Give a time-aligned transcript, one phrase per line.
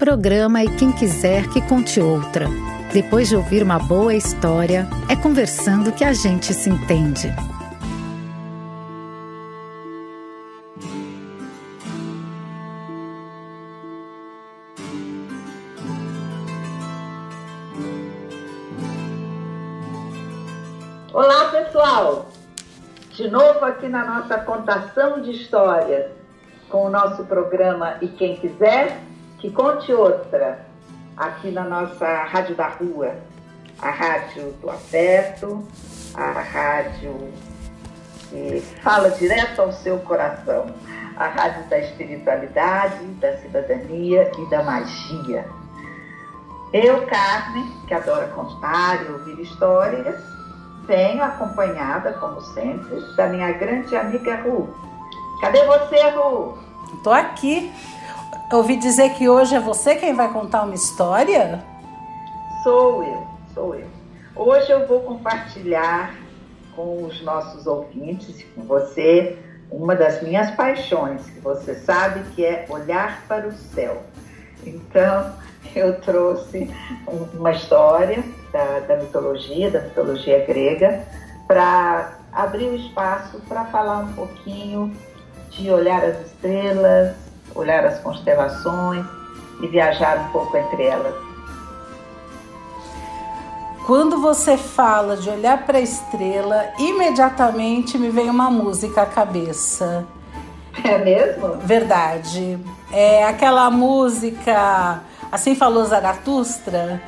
[0.00, 2.46] Programa E Quem Quiser Que Conte Outra.
[2.90, 7.28] Depois de ouvir uma boa história, é conversando que a gente se entende.
[21.12, 22.30] Olá, pessoal!
[23.10, 26.10] De novo aqui na nossa contação de histórias
[26.70, 29.09] com o nosso programa E Quem Quiser,
[29.40, 30.66] que conte outra,
[31.16, 33.14] aqui na nossa Rádio da Rua,
[33.80, 35.66] a Rádio do Afeto,
[36.14, 37.32] a rádio
[38.28, 40.66] que fala direto ao seu coração,
[41.16, 45.46] a Rádio da Espiritualidade, da Cidadania e da Magia.
[46.72, 50.22] Eu, Carmen, que adora contar e ouvir histórias,
[50.86, 54.68] venho acompanhada, como sempre, da minha grande amiga Ru.
[55.40, 56.58] Cadê você, Ru?
[57.02, 57.72] Tô aqui.
[58.52, 61.62] Ouvi dizer que hoje é você quem vai contar uma história?
[62.64, 63.86] Sou eu, sou eu.
[64.34, 66.16] Hoje eu vou compartilhar
[66.74, 69.38] com os nossos ouvintes e com você
[69.70, 74.02] uma das minhas paixões, que você sabe que é olhar para o céu.
[74.66, 75.32] Então,
[75.72, 76.68] eu trouxe
[77.32, 81.04] uma história da, da mitologia, da mitologia grega,
[81.46, 84.92] para abrir o espaço para falar um pouquinho
[85.50, 89.04] de olhar as estrelas, olhar as constelações
[89.62, 91.14] e viajar um pouco entre elas.
[93.86, 100.06] Quando você fala de olhar para a estrela, imediatamente me vem uma música à cabeça.
[100.84, 101.56] É mesmo?
[101.58, 102.58] Verdade.
[102.92, 107.00] É aquela música Assim falou Zaratustra,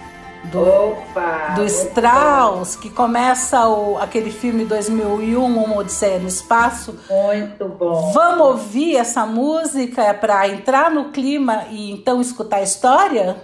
[0.45, 6.99] do, Opa, do Strauss, que começa o, aquele filme 2001, Uma Odisseia no Espaço.
[7.09, 8.13] Muito bom.
[8.13, 13.37] Vamos ouvir essa música para entrar no clima e então escutar a história?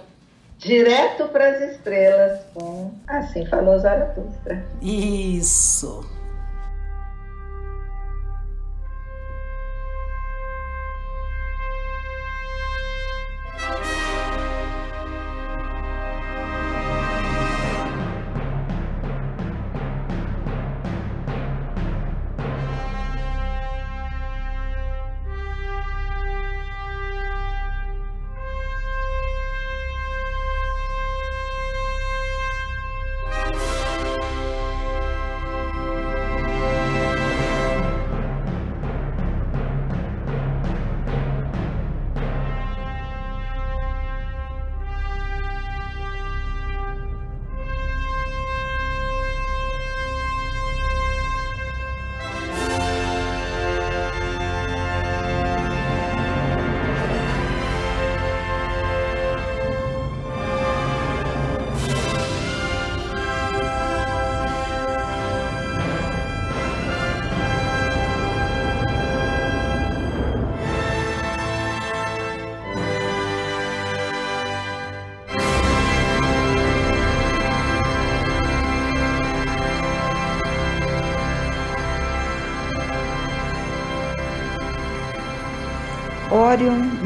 [0.57, 4.65] Direto para as estrelas, com Assim falou Zaratustra.
[4.81, 6.18] Isso.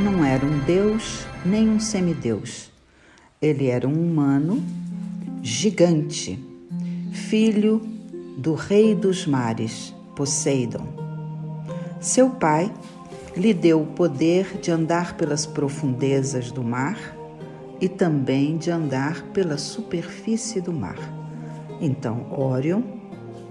[0.04, 2.70] Não era um deus nem um semideus.
[3.42, 4.62] Ele era um humano
[5.42, 6.38] gigante,
[7.14, 7.82] filho
[8.38, 10.88] do rei dos mares, Poseidon.
[12.02, 12.72] Seu pai
[13.36, 16.98] lhe deu o poder de andar pelas profundezas do mar
[17.80, 21.00] e também de andar pela superfície do mar.
[21.80, 22.82] Então, Orion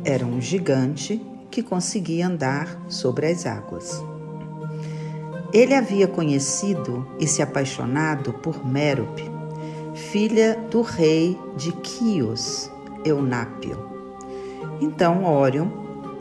[0.05, 1.21] era um gigante
[1.51, 4.12] que conseguia andar sobre as águas.
[5.53, 9.23] Ele havia conhecido e se apaixonado por Mérope,
[9.95, 12.71] filha do rei de Quios,
[13.05, 13.79] Eunápio.
[14.81, 15.69] Então Orion,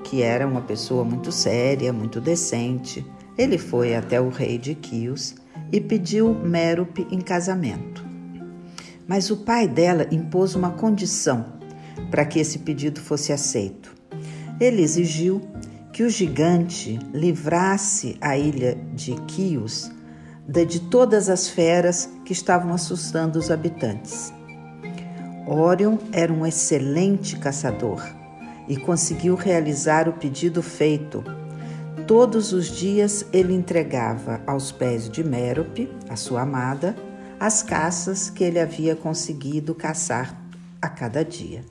[0.04, 3.06] que era uma pessoa muito séria, muito decente,
[3.38, 5.36] ele foi até o rei de Quios
[5.72, 8.06] e pediu Mérope em casamento.
[9.08, 11.46] Mas o pai dela impôs uma condição
[12.10, 13.96] para que esse pedido fosse aceito.
[14.60, 15.42] Ele exigiu
[15.94, 19.92] que o gigante livrasse a ilha de Quios
[20.68, 24.34] de todas as feras que estavam assustando os habitantes.
[25.48, 28.04] Orion era um excelente caçador
[28.68, 31.24] e conseguiu realizar o pedido feito.
[32.06, 36.96] Todos os dias ele entregava aos pés de Mérope, a sua amada,
[37.40, 40.38] as caças que ele havia conseguido caçar
[40.82, 41.64] a cada dia.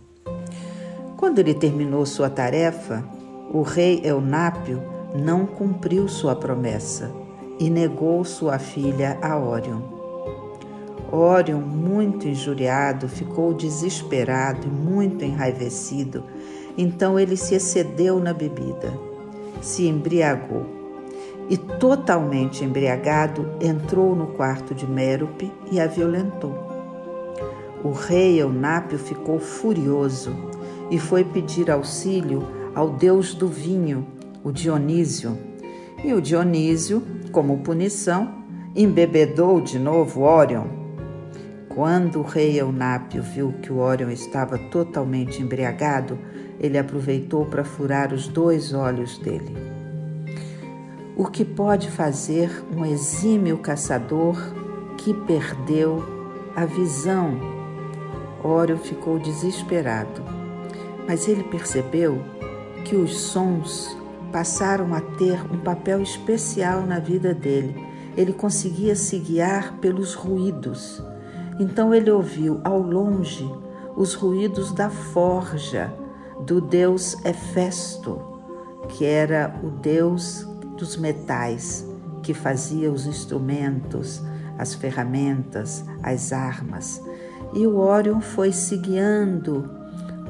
[1.17, 3.05] Quando ele terminou sua tarefa,
[3.53, 4.81] o rei Eunápio
[5.13, 7.11] não cumpriu sua promessa
[7.59, 9.81] e negou sua filha a Orion.
[11.11, 16.23] Órion, muito injuriado, ficou desesperado e muito enraivecido.
[16.79, 18.97] Então ele se excedeu na bebida,
[19.61, 20.65] se embriagou
[21.49, 26.55] e, totalmente embriagado, entrou no quarto de Mérope e a violentou.
[27.83, 30.33] O rei Eunápio ficou furioso
[30.89, 34.07] e foi pedir auxílio ao deus do vinho,
[34.43, 35.37] o Dionísio.
[36.05, 37.03] E o Dionísio,
[37.33, 38.45] como punição,
[38.75, 40.81] embebedou de novo Órion
[41.71, 46.19] quando o rei Eunápio viu que o Órion estava totalmente embriagado,
[46.59, 49.57] ele aproveitou para furar os dois olhos dele.
[51.17, 54.37] O que pode fazer um exímio caçador
[54.99, 56.05] que perdeu
[56.57, 57.39] a visão?
[58.43, 60.25] Órion ficou desesperado,
[61.07, 62.21] mas ele percebeu
[62.85, 63.97] que os sons
[64.33, 67.75] passaram a ter um papel especial na vida dele.
[68.17, 71.03] Ele conseguia se guiar pelos ruídos
[71.61, 73.47] então ele ouviu ao longe
[73.95, 75.93] os ruídos da forja
[76.47, 78.19] do deus Hefesto,
[78.89, 80.49] que era o deus
[80.79, 81.87] dos metais,
[82.23, 84.23] que fazia os instrumentos,
[84.57, 87.03] as ferramentas, as armas.
[87.53, 89.69] E o Órion foi se guiando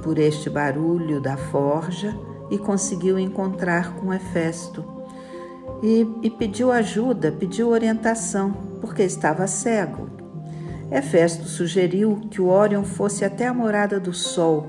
[0.03, 2.13] por este barulho da forja
[2.51, 4.85] e conseguiu encontrar com Hefesto.
[5.83, 10.11] E, e pediu ajuda, pediu orientação, porque estava cego.
[10.91, 14.67] Hefesto sugeriu que o Órion fosse até a morada do Sol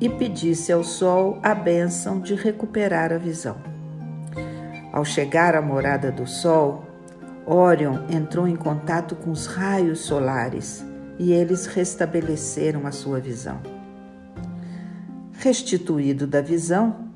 [0.00, 3.56] e pedisse ao Sol a bênção de recuperar a visão.
[4.92, 6.84] Ao chegar à morada do Sol,
[7.46, 10.84] Órion entrou em contato com os raios solares
[11.18, 13.79] e eles restabeleceram a sua visão.
[15.42, 17.08] Restituído da visão,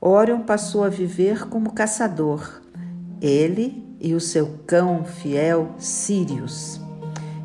[0.00, 2.62] Órion passou a viver como caçador,
[3.20, 6.80] ele e o seu cão fiel Sirius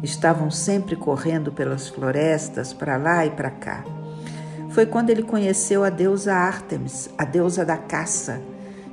[0.03, 3.83] estavam sempre correndo pelas florestas para lá e para cá.
[4.69, 8.39] Foi quando ele conheceu a deusa Ártemis, a deusa da caça,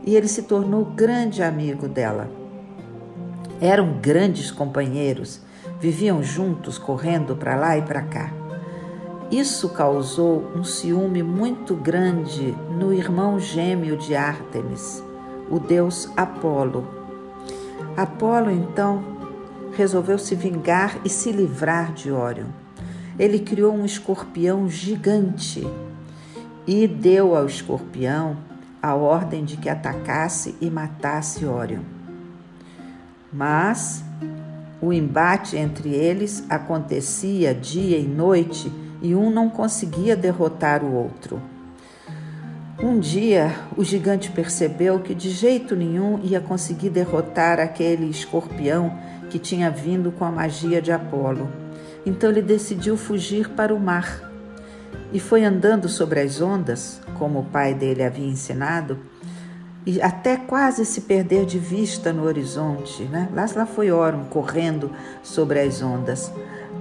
[0.07, 2.31] e ele se tornou grande amigo dela.
[3.61, 5.43] Eram grandes companheiros,
[5.79, 8.46] viviam juntos correndo para lá e para cá.
[9.31, 15.03] Isso causou um ciúme muito grande no irmão gêmeo de Ártemis,
[15.51, 16.87] o deus Apolo.
[17.97, 19.03] Apolo então
[19.77, 22.47] resolveu se vingar e se livrar de Órion.
[23.19, 25.67] Ele criou um escorpião gigante
[26.65, 28.37] e deu ao escorpião
[28.81, 31.83] a ordem de que atacasse e matasse Órion.
[33.33, 34.05] Mas
[34.81, 38.71] o embate entre eles acontecia dia e noite
[39.07, 41.41] e um não conseguia derrotar o outro.
[42.83, 48.99] Um dia, o gigante percebeu que de jeito nenhum ia conseguir derrotar aquele escorpião
[49.31, 51.49] que tinha vindo com a magia de Apolo.
[52.05, 54.29] Então ele decidiu fugir para o mar
[55.13, 58.99] e foi andando sobre as ondas, como o pai dele havia ensinado,
[59.87, 63.05] e até quase se perder de vista no horizonte.
[63.05, 63.29] Né?
[63.33, 64.91] Lá, lá foi Órum correndo
[65.23, 66.33] sobre as ondas.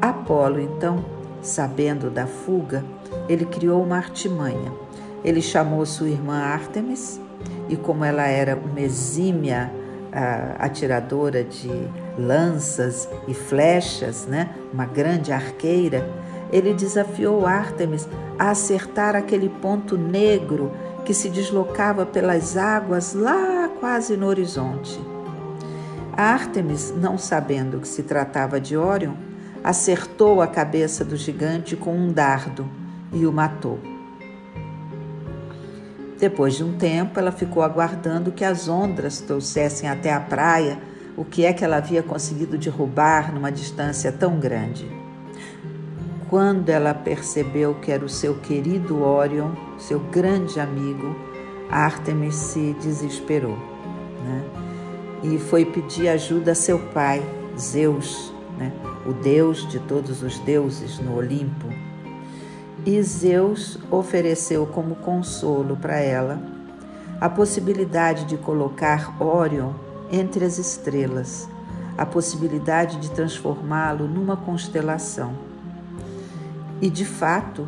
[0.01, 1.14] Apolo, então,
[1.45, 2.83] sabendo da fuga,
[3.29, 4.71] ele criou uma artimanha.
[5.23, 7.19] Ele chamou sua irmã Ártemis
[7.69, 11.69] e, como ela era uma exímia uh, atiradora de
[12.17, 14.49] lanças e flechas, né?
[14.73, 16.07] uma grande arqueira,
[16.51, 20.71] ele desafiou Ártemis a acertar aquele ponto negro
[21.03, 24.99] que se deslocava pelas águas lá quase no horizonte.
[26.13, 29.13] Ártemis, não sabendo que se tratava de Órion,
[29.65, 32.69] acertou a cabeça do gigante com um dardo
[33.11, 33.79] e o matou.
[36.19, 40.77] Depois de um tempo, ela ficou aguardando que as ondas trouxessem até a praia
[41.17, 44.87] o que é que ela havia conseguido derrubar numa distância tão grande.
[46.29, 51.15] Quando ela percebeu que era o seu querido Orion, seu grande amigo,
[51.71, 53.57] Artemis se desesperou
[54.23, 54.43] né?
[55.23, 57.23] e foi pedir ajuda a seu pai,
[57.57, 58.71] Zeus, né?
[59.05, 61.67] O deus de todos os deuses no Olimpo.
[62.85, 66.39] E Zeus ofereceu como consolo para ela
[67.19, 69.71] a possibilidade de colocar Orion
[70.11, 71.49] entre as estrelas,
[71.97, 75.33] a possibilidade de transformá-lo numa constelação.
[76.81, 77.67] E de fato,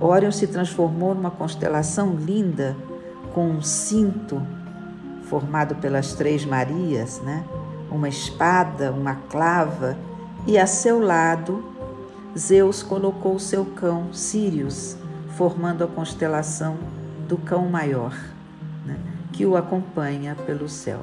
[0.00, 2.76] Órion se transformou numa constelação linda,
[3.34, 4.40] com um cinto
[5.24, 7.44] formado pelas três Marias, né?
[7.90, 9.96] uma espada, uma clava,
[10.46, 11.64] e a seu lado,
[12.36, 14.96] Zeus colocou seu cão, Sirius,
[15.36, 16.76] formando a constelação
[17.28, 18.14] do cão maior,
[18.84, 18.98] né?
[19.32, 21.00] que o acompanha pelo céu.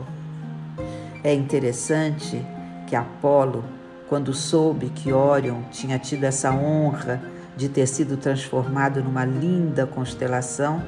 [1.23, 2.45] É interessante
[2.85, 3.63] que Apolo
[4.07, 7.21] quando soube que Órion tinha tido essa honra
[7.57, 10.81] de ter sido transformado numa linda constelação,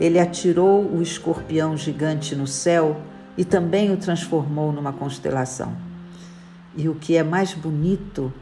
[0.00, 2.96] ele atirou o escorpião gigante no céu
[3.36, 5.72] e também o transformou numa constelação.
[6.82, 8.32] E o que é mais bonito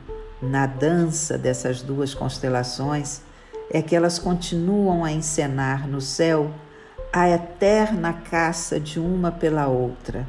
[0.40, 3.20] na dança dessas duas constelações
[3.68, 6.48] é que elas continuam a encenar no céu
[7.12, 10.24] a eterna caça de uma pela outra.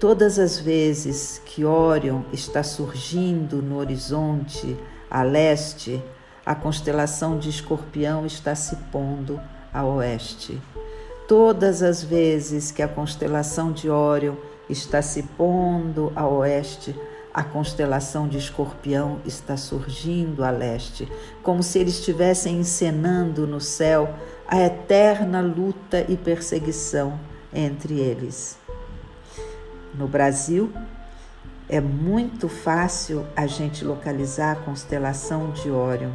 [0.00, 4.76] Todas as vezes que Órion está surgindo no horizonte
[5.08, 6.02] a leste,
[6.44, 9.40] a constelação de Escorpião está se pondo
[9.72, 10.60] a oeste.
[11.28, 14.34] Todas as vezes que a constelação de Órion
[14.68, 16.94] está se pondo a oeste,
[17.32, 21.10] a constelação de Escorpião está surgindo a leste,
[21.42, 24.12] como se eles estivessem encenando no céu
[24.46, 27.18] a eterna luta e perseguição
[27.52, 28.58] entre eles.
[29.94, 30.72] No Brasil,
[31.68, 36.12] é muito fácil a gente localizar a constelação de Órion,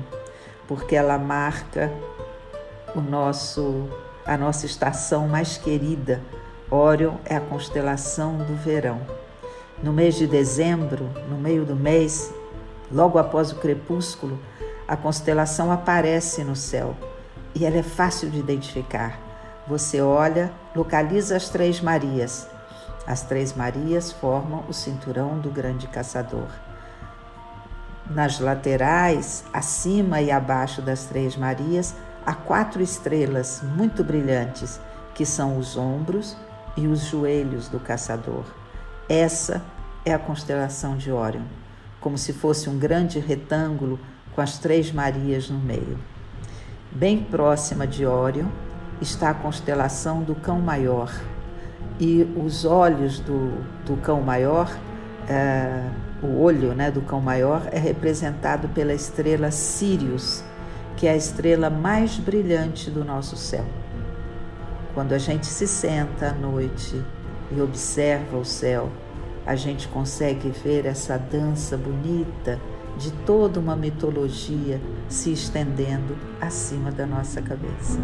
[0.67, 1.91] porque ela marca
[2.95, 3.87] o nosso
[4.25, 6.21] a nossa estação mais querida.
[6.73, 8.99] Órion é a constelação do verão.
[9.83, 12.33] No mês de dezembro, no meio do mês,
[12.91, 14.39] logo após o crepúsculo,
[14.87, 16.95] a constelação aparece no céu
[17.53, 19.19] e ela é fácil de identificar.
[19.67, 22.47] Você olha, localiza as Três Marias.
[23.05, 26.47] As Três Marias formam o cinturão do grande caçador.
[28.09, 31.93] Nas laterais, acima e abaixo das Três Marias,
[32.25, 34.81] há quatro estrelas muito brilhantes,
[35.13, 36.35] que são os ombros
[36.75, 38.43] e os joelhos do caçador.
[39.07, 39.61] Essa
[40.05, 41.43] é a constelação de Órion,
[41.99, 43.99] como se fosse um grande retângulo
[44.33, 45.97] com as Três Marias no meio.
[46.91, 48.47] Bem próxima de Órion
[49.01, 51.11] está a constelação do Cão Maior
[51.99, 54.75] e os olhos do, do Cão Maior,
[55.27, 55.89] é,
[56.21, 60.43] o olho né, do Cão Maior é representado pela estrela Sirius,
[60.97, 63.65] que é a estrela mais brilhante do nosso céu.
[64.93, 67.03] Quando a gente se senta à noite
[67.51, 68.91] e observa o céu,
[69.43, 72.59] a gente consegue ver essa dança bonita
[72.95, 77.99] de toda uma mitologia se estendendo acima da nossa cabeça.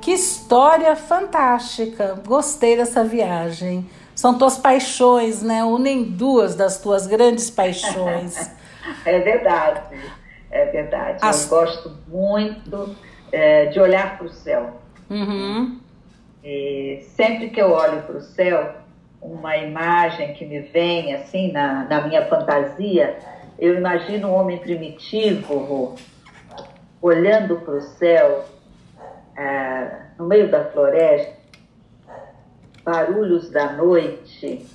[0.00, 2.22] Que história fantástica!
[2.24, 3.90] Gostei dessa viagem.
[4.18, 5.62] São tuas paixões, né?
[5.62, 8.50] Unem duas das tuas grandes paixões.
[9.06, 9.96] é verdade,
[10.50, 11.18] é verdade.
[11.22, 11.44] As...
[11.44, 12.96] Eu gosto muito
[13.30, 14.80] é, de olhar para o céu.
[15.08, 15.78] Uhum.
[16.42, 18.74] E sempre que eu olho para o céu,
[19.22, 23.20] uma imagem que me vem assim na, na minha fantasia,
[23.56, 25.94] eu imagino um homem primitivo
[27.00, 28.46] olhando para o céu,
[29.36, 31.37] é, no meio da floresta,
[32.88, 34.66] barulhos da noite.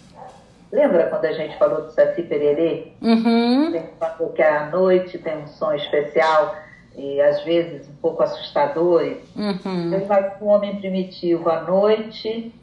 [0.72, 2.91] Lembra quando a gente falou do Saci Pererê?
[3.01, 3.72] Uhum.
[3.72, 3.89] Tem,
[4.36, 6.55] que a noite tem um som especial
[6.96, 9.17] e às vezes um pouco assustadores.
[9.36, 9.93] Uhum.
[9.93, 12.53] Ele vai com o homem primitivo à noite,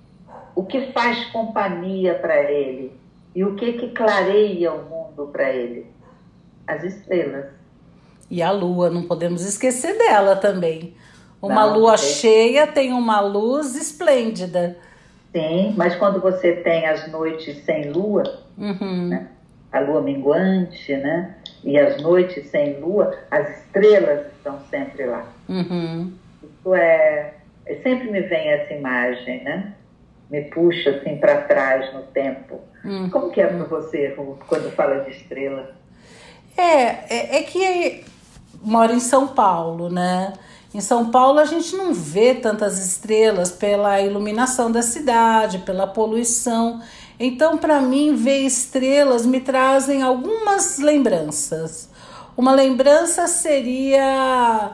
[0.55, 2.93] o que faz companhia para ele
[3.35, 5.87] e o que que clareia o mundo para ele?
[6.65, 7.47] As estrelas.
[8.31, 10.95] E a lua, não podemos esquecer dela também.
[11.43, 14.77] Uma não, lua cheia tem uma luz esplêndida.
[15.33, 18.25] Sim, mas quando você tem as noites sem lua,
[18.59, 19.09] uhum.
[19.09, 19.29] né?
[19.73, 21.37] a lua minguante, né?
[21.63, 25.27] E as noites sem lua, as estrelas estão sempre lá.
[25.49, 26.13] Uhum.
[26.43, 27.35] Isso é,
[27.67, 29.73] é, sempre me vem essa imagem, né?
[30.31, 32.61] Me puxa assim para trás no tempo.
[32.85, 33.11] Uhum.
[33.11, 35.75] Como que é para você quando fala de estrela?
[36.57, 36.83] É,
[37.15, 38.05] é, é que
[38.63, 40.33] moro em São Paulo, né?
[40.73, 46.81] Em São Paulo a gente não vê tantas estrelas pela iluminação da cidade, pela poluição.
[47.19, 51.91] Então, para mim, ver estrelas me trazem algumas lembranças.
[52.37, 54.71] Uma lembrança seria,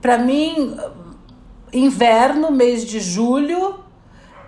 [0.00, 0.76] para mim,
[1.72, 3.78] inverno, mês de julho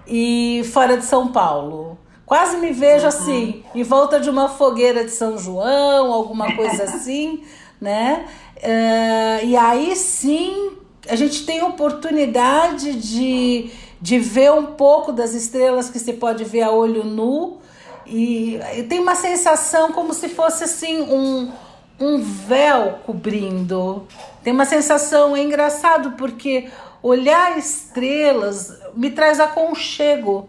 [0.06, 1.98] e fora de São Paulo.
[2.24, 3.08] Quase me vejo uhum.
[3.08, 7.44] assim, em volta de uma fogueira de São João, alguma coisa assim,
[7.80, 8.26] né?
[8.62, 10.72] Uh, e aí sim
[11.08, 16.62] a gente tem oportunidade de de ver um pouco das estrelas que se pode ver
[16.62, 17.58] a olho nu.
[18.06, 21.52] E, e tem uma sensação como se fosse assim um,
[22.00, 24.06] um véu cobrindo.
[24.42, 26.68] Tem uma sensação, é engraçado porque
[27.02, 30.48] olhar estrelas me traz aconchego.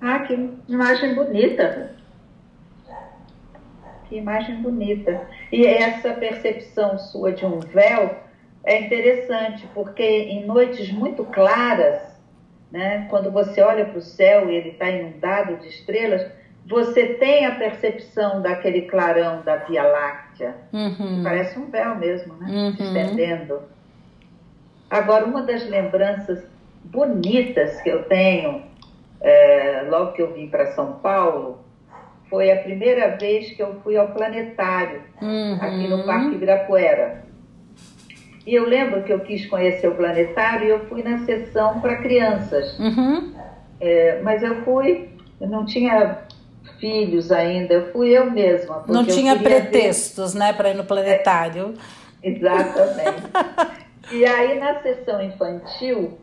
[0.00, 1.94] Ah, que imagem bonita.
[4.10, 5.22] Que imagem bonita.
[5.52, 8.16] E essa percepção sua de um véu
[8.64, 12.02] é interessante, porque em noites muito claras,
[12.72, 16.26] né, quando você olha para o céu e ele está inundado de estrelas,
[16.66, 20.56] você tem a percepção daquele clarão da Via Láctea.
[20.72, 21.22] Uhum.
[21.22, 22.46] Parece um véu mesmo, né?
[22.50, 22.68] Uhum.
[22.70, 23.62] Estendendo.
[24.90, 26.44] Agora, uma das lembranças
[26.82, 28.64] bonitas que eu tenho,
[29.20, 31.69] é, logo que eu vim para São Paulo,
[32.30, 35.58] foi a primeira vez que eu fui ao planetário, uhum.
[35.60, 37.24] aqui no Parque Ibirapuera.
[38.46, 41.96] E eu lembro que eu quis conhecer o planetário e eu fui na sessão para
[41.96, 42.78] crianças.
[42.78, 43.34] Uhum.
[43.80, 45.10] É, mas eu fui,
[45.40, 46.18] eu não tinha
[46.78, 48.84] filhos ainda, eu fui eu mesma.
[48.86, 50.38] Não tinha pretextos, ver...
[50.38, 51.74] né, para ir no planetário.
[52.22, 53.22] É, exatamente.
[54.12, 56.18] e aí, na sessão infantil,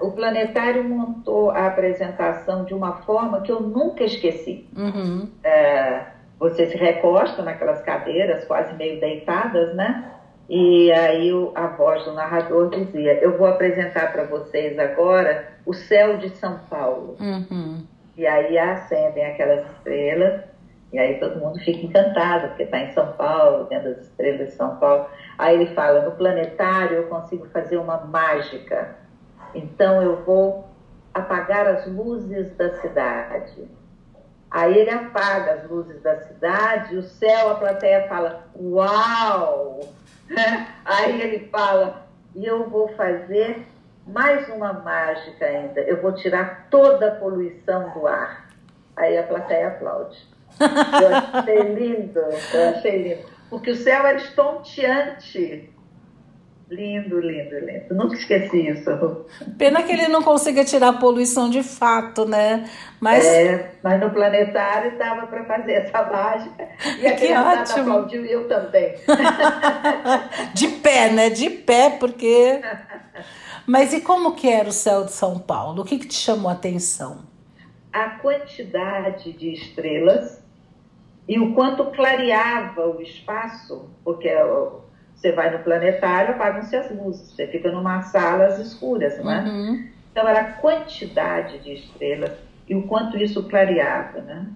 [0.00, 4.68] o planetário montou a apresentação de uma forma que eu nunca esqueci.
[4.76, 5.28] Uhum.
[5.42, 6.06] É,
[6.38, 10.10] você se recosta naquelas cadeiras, quase meio deitadas, né?
[10.48, 16.18] E aí a voz do narrador dizia: Eu vou apresentar para vocês agora o céu
[16.18, 17.16] de São Paulo.
[17.18, 17.86] Uhum.
[18.16, 20.42] E aí acendem aquelas estrelas,
[20.92, 24.52] e aí todo mundo fica encantado, porque está em São Paulo, vendo as estrelas de
[24.52, 25.06] São Paulo.
[25.38, 28.96] Aí ele fala: No planetário eu consigo fazer uma mágica,
[29.54, 30.68] então eu vou
[31.12, 33.68] apagar as luzes da cidade.
[34.50, 39.80] Aí ele apaga as luzes da cidade, o céu, a plateia fala: Uau!
[40.84, 43.66] Aí ele fala, e eu vou fazer
[44.06, 45.80] mais uma mágica ainda.
[45.80, 48.48] Eu vou tirar toda a poluição do ar.
[48.96, 50.16] Aí a plateia aplaude.
[50.60, 53.28] Eu achei lindo, eu achei lindo.
[53.50, 55.73] Porque o céu é estonteante.
[56.70, 57.94] Lindo, lindo, lindo.
[57.94, 59.26] Nunca esqueci isso.
[59.58, 62.68] Pena que ele não consiga tirar a poluição de fato, né?
[62.98, 66.68] Mas, é, mas no planetário estava para fazer essa mágica.
[66.98, 68.94] E a que criançada aplaudiu e eu também.
[70.54, 71.28] de pé, né?
[71.28, 72.60] De pé, porque.
[73.66, 75.82] Mas e como que era o céu de São Paulo?
[75.82, 77.18] O que, que te chamou a atenção?
[77.92, 80.42] A quantidade de estrelas
[81.28, 84.28] e o quanto clareava o espaço, porque
[85.14, 89.40] você vai no planetário, apagam-se as luzes, você fica numa sala às escuras, não é?
[89.40, 89.88] Uhum.
[90.12, 92.32] Então era a quantidade de estrelas
[92.68, 94.46] e o quanto isso clareava, né?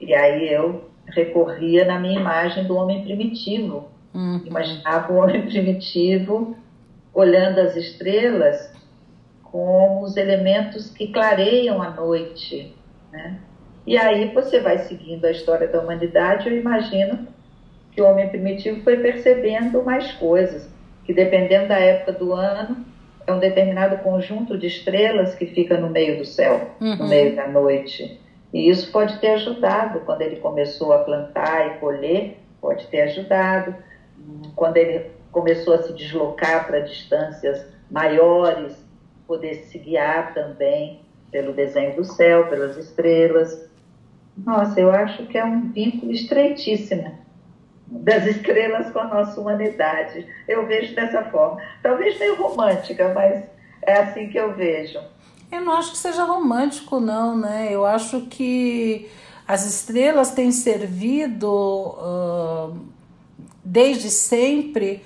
[0.00, 3.88] E aí eu recorria na minha imagem do homem primitivo.
[4.14, 4.42] Uhum.
[4.44, 6.56] Imaginava o homem primitivo
[7.12, 8.72] olhando as estrelas
[9.42, 12.74] como os elementos que clareiam a noite,
[13.10, 13.40] né?
[13.86, 17.26] E aí você vai seguindo a história da humanidade, eu imagino
[17.98, 20.70] que o homem primitivo foi percebendo mais coisas,
[21.04, 22.86] que dependendo da época do ano,
[23.26, 26.94] é um determinado conjunto de estrelas que fica no meio do céu, uhum.
[26.94, 28.20] no meio da noite.
[28.54, 33.74] E isso pode ter ajudado quando ele começou a plantar e colher, pode ter ajudado.
[34.54, 38.80] Quando ele começou a se deslocar para distâncias maiores,
[39.26, 41.00] poder se guiar também
[41.32, 43.68] pelo desenho do céu, pelas estrelas.
[44.36, 47.26] Nossa, eu acho que é um vínculo estreitíssimo
[47.90, 50.26] das estrelas com a nossa humanidade.
[50.46, 51.60] Eu vejo dessa forma.
[51.82, 53.44] Talvez meio romântica, mas
[53.82, 54.98] é assim que eu vejo.
[55.50, 57.68] Eu não acho que seja romântico, não, né?
[57.70, 59.08] Eu acho que
[59.46, 62.78] as estrelas têm servido uh,
[63.64, 65.02] desde sempre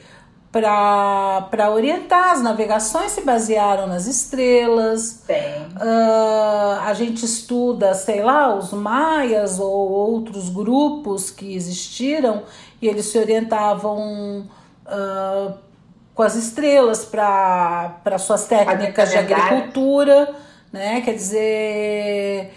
[0.50, 2.32] para orientar.
[2.32, 5.24] As navegações se basearam nas estrelas.
[5.76, 12.42] Uh, a gente estuda, sei lá, os maias ou outros grupos que existiram
[12.82, 14.50] e eles se orientavam
[14.86, 15.54] uh,
[16.12, 20.34] com as estrelas para suas técnicas de agricultura,
[20.72, 21.00] né?
[21.00, 22.52] Quer dizer,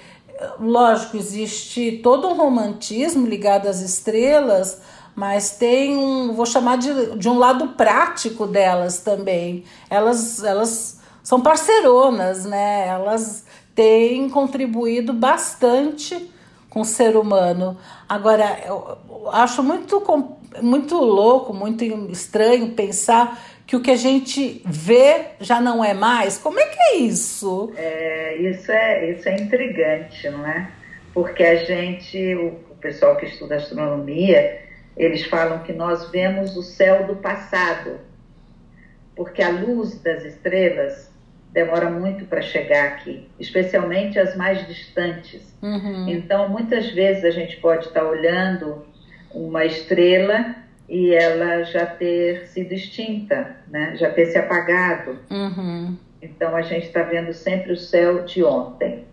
[0.59, 4.81] lógico, existe todo um romantismo ligado às estrelas,
[5.15, 9.63] mas tem um, vou chamar de, de um lado prático delas também.
[9.89, 12.87] Elas, elas são parceironas, né?
[12.87, 16.33] Elas têm contribuído bastante
[16.75, 17.77] com o ser humano.
[18.07, 20.03] Agora, eu acho muito,
[20.61, 26.37] muito louco, muito estranho pensar que o que a gente vê já não é mais.
[26.37, 27.71] Como é que é isso?
[27.77, 30.69] É, isso, é, isso é intrigante, não é?
[31.13, 34.61] Porque a gente, o, o pessoal que estuda astronomia,
[34.97, 38.01] eles falam que nós vemos o céu do passado,
[39.15, 41.09] porque a luz das estrelas
[41.55, 45.57] demora muito para chegar aqui, especialmente as mais distantes.
[45.63, 46.09] Uhum.
[46.09, 48.85] Então, muitas vezes a gente pode estar olhando
[49.33, 50.53] uma estrela
[50.89, 53.95] e ela já ter sido extinta, né?
[53.95, 55.17] já ter se apagado.
[55.31, 55.97] Uhum.
[56.21, 59.05] Então, a gente está vendo sempre o céu de ontem.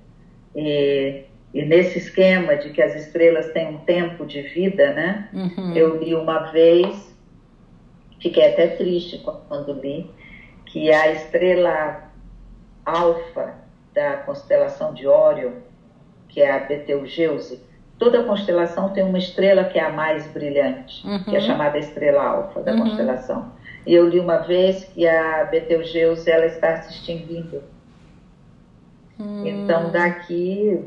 [0.56, 1.22] E,
[1.54, 5.28] e, nesse esquema de que as estrelas têm um tempo de vida, né?
[5.32, 5.76] Uhum.
[5.76, 7.12] eu li uma vez
[8.20, 10.08] fiquei até triste quando li,
[10.66, 12.11] que a estrela
[12.84, 13.54] alfa
[13.94, 15.52] da constelação de Órion,
[16.28, 17.62] que é a Betelgeuse,
[17.98, 21.22] toda constelação tem uma estrela que é a mais brilhante, uhum.
[21.24, 21.46] que é uhum.
[21.46, 22.80] chamada estrela alfa da uhum.
[22.80, 23.52] constelação.
[23.86, 27.62] E eu li uma vez que a Betelgeuse ela está se extinguindo.
[29.18, 29.46] Hum.
[29.46, 30.84] Então daqui,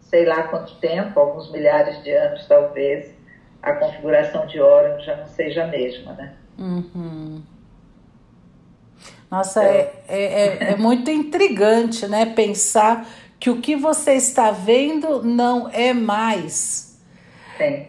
[0.00, 3.14] sei lá quanto tempo, alguns milhares de anos talvez,
[3.62, 6.34] a configuração de Órion já não seja a mesma, né?
[6.58, 7.42] Uhum.
[9.34, 12.24] Nossa, é, é, é, é muito intrigante, né?
[12.24, 13.04] Pensar
[13.40, 16.96] que o que você está vendo não é mais.
[17.58, 17.88] Sim.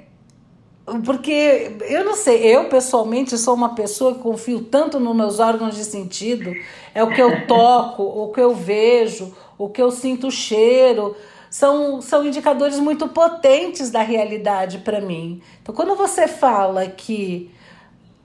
[1.05, 5.75] Porque eu não sei, eu pessoalmente sou uma pessoa que confio tanto nos meus órgãos
[5.75, 6.51] de sentido,
[6.95, 11.15] é o que eu toco, o que eu vejo, o que eu sinto o cheiro,
[11.51, 15.43] são, são indicadores muito potentes da realidade para mim.
[15.61, 17.51] Então, quando você fala que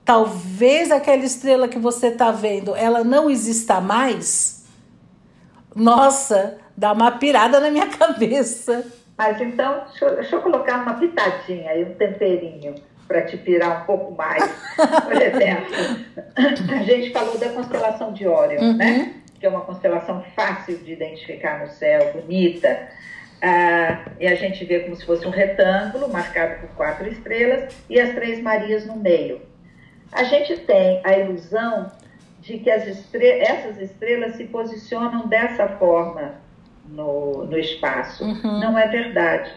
[0.05, 4.65] talvez aquela estrela que você está vendo, ela não exista mais,
[5.75, 8.85] nossa, dá uma pirada na minha cabeça.
[9.17, 12.75] Mas então, deixa eu, deixa eu colocar uma pitadinha e um temperinho
[13.07, 14.43] para te pirar um pouco mais.
[15.03, 15.75] Por exemplo,
[16.35, 18.77] a gente falou da constelação de Órion, uhum.
[18.77, 19.15] né?
[19.39, 22.89] Que é uma constelação fácil de identificar no céu, bonita.
[23.41, 27.99] Ah, e a gente vê como se fosse um retângulo marcado por quatro estrelas e
[27.99, 29.50] as três Marias no meio
[30.11, 31.91] a gente tem a ilusão
[32.41, 36.35] de que essas estrelas se posicionam dessa forma
[36.85, 38.23] no, no espaço.
[38.23, 38.59] Uhum.
[38.59, 39.51] Não é verdade.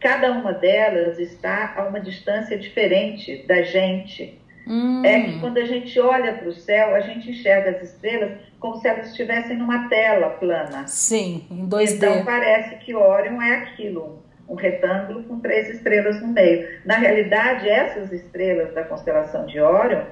[0.00, 4.38] Cada uma delas está a uma distância diferente da gente.
[4.66, 5.02] Uhum.
[5.04, 8.76] É que quando a gente olha para o céu, a gente enxerga as estrelas como
[8.76, 10.86] se elas estivessem numa tela plana.
[10.86, 11.94] Sim, em 2D.
[11.94, 16.68] Então parece que Orion é aquilo, um retângulo com três estrelas no meio.
[16.84, 20.04] Na realidade, essas estrelas da constelação de Órion,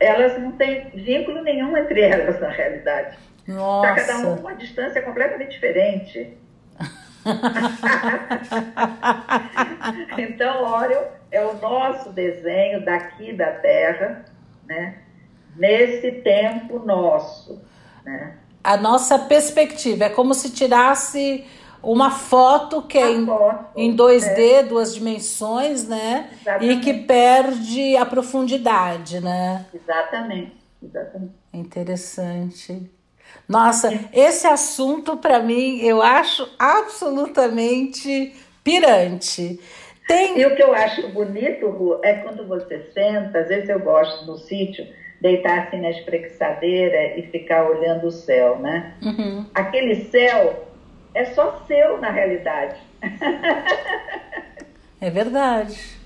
[0.00, 3.18] elas não têm vínculo nenhum entre elas, na realidade.
[3.46, 3.92] Nossa.
[3.92, 6.38] Está cada uma uma distância completamente diferente.
[10.18, 14.24] então, Órion é o nosso desenho daqui da Terra,
[14.66, 14.96] né?
[15.56, 17.62] nesse tempo nosso.
[18.04, 18.34] Né?
[18.62, 21.46] A nossa perspectiva é como se tirasse
[21.84, 24.62] uma foto que é em, foto, em 2D, é.
[24.62, 26.30] duas dimensões, né?
[26.40, 26.72] Exatamente.
[26.72, 29.66] E que perde a profundidade, né?
[29.72, 31.32] Exatamente, exatamente.
[31.52, 32.90] Interessante.
[33.48, 39.60] Nossa, esse assunto para mim eu acho absolutamente pirante.
[40.06, 40.38] Tem...
[40.38, 44.26] E o que eu acho bonito, Ru, é quando você senta, às vezes eu gosto
[44.26, 44.86] no sítio,
[45.20, 48.94] deitar assim na espreguiçadeira e ficar olhando o céu, né?
[49.02, 49.46] Uhum.
[49.54, 50.68] Aquele céu
[51.14, 52.80] é só seu na realidade.
[55.00, 55.98] É verdade.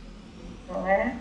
[0.69, 1.15] Não é?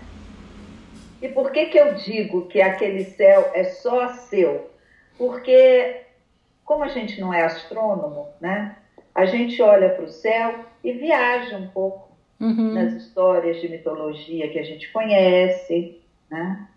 [1.22, 4.72] E por que, que eu digo que aquele céu é só seu?
[5.18, 6.02] Porque,
[6.66, 8.76] como a gente não é astrônomo, né?
[9.16, 12.74] A gente olha para o céu e viaja um pouco uhum.
[12.74, 16.68] nas histórias de mitologia que a gente conhece, né?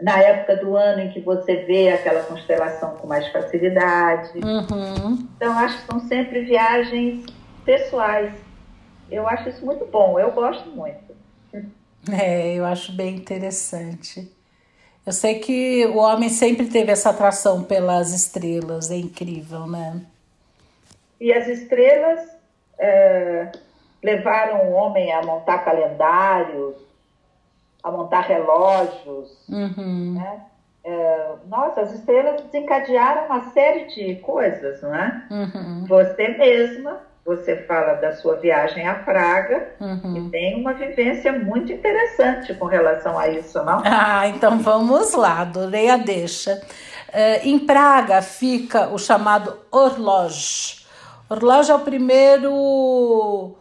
[0.00, 4.38] Na época do ano em que você vê aquela constelação com mais facilidade.
[4.38, 5.28] Uhum.
[5.36, 7.24] Então, acho que são sempre viagens
[7.64, 8.32] pessoais.
[9.10, 11.14] Eu acho isso muito bom, eu gosto muito.
[12.12, 14.30] É, eu acho bem interessante.
[15.06, 20.00] Eu sei que o homem sempre teve essa atração pelas estrelas, é incrível, né?
[21.20, 22.20] E as estrelas
[22.78, 23.52] é,
[24.02, 26.74] levaram o homem a montar calendários,
[27.84, 29.30] a montar relógios.
[29.48, 30.14] Uhum.
[30.14, 30.40] Né?
[30.82, 35.22] É, nossa, as estrelas desencadearam uma série de coisas, não é?
[35.30, 35.84] Uhum.
[35.86, 40.16] Você mesma, você fala da sua viagem à Praga uhum.
[40.16, 43.82] e tem uma vivência muito interessante com relação a isso, não?
[43.84, 46.60] Ah, então vamos lá, adorei a deixa.
[47.08, 50.84] Uh, em Praga fica o chamado Horloge.
[51.30, 53.56] Horloge é o primeiro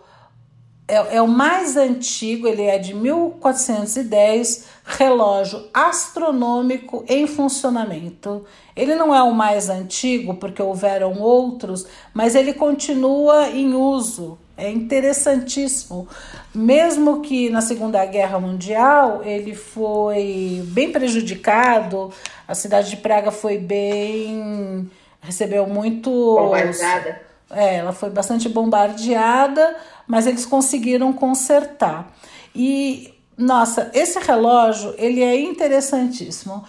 [0.87, 8.45] é, é, o mais antigo, ele é de 1410, relógio astronômico em funcionamento.
[8.75, 14.37] Ele não é o mais antigo, porque houveram outros, mas ele continua em uso.
[14.57, 16.07] É interessantíssimo.
[16.53, 22.11] Mesmo que na Segunda Guerra Mundial ele foi bem prejudicado,
[22.47, 24.89] a cidade de Praga foi bem.
[25.21, 26.11] recebeu muito.
[26.11, 27.21] Bombardeada.
[27.49, 29.75] É, ela foi bastante bombardeada
[30.07, 32.13] mas eles conseguiram consertar.
[32.55, 36.63] E nossa, esse relógio ele é interessantíssimo.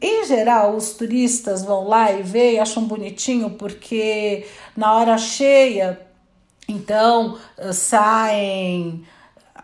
[0.00, 4.46] Em geral, os turistas vão lá e veem acham bonitinho porque
[4.76, 6.00] na hora cheia,
[6.68, 7.36] então
[7.72, 9.04] saem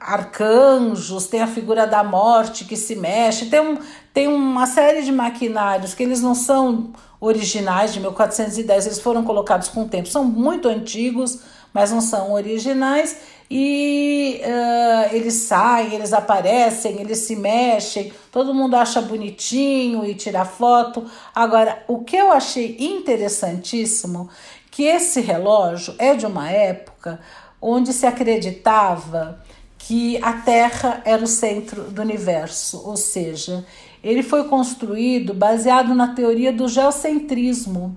[0.05, 3.79] arcanjos, tem a figura da morte que se mexe, tem um,
[4.13, 9.69] tem uma série de maquinários que eles não são originais de 1410, eles foram colocados
[9.69, 11.41] com o tempo, são muito antigos,
[11.75, 13.17] mas não são originais
[13.51, 20.45] e uh, eles saem, eles aparecem, eles se mexem, todo mundo acha bonitinho e tira
[20.45, 21.05] foto.
[21.35, 24.31] Agora, o que eu achei interessantíssimo
[24.71, 27.21] que esse relógio é de uma época
[27.61, 29.43] onde se acreditava
[29.79, 33.65] que a Terra era o centro do universo, ou seja,
[34.03, 37.97] ele foi construído baseado na teoria do geocentrismo.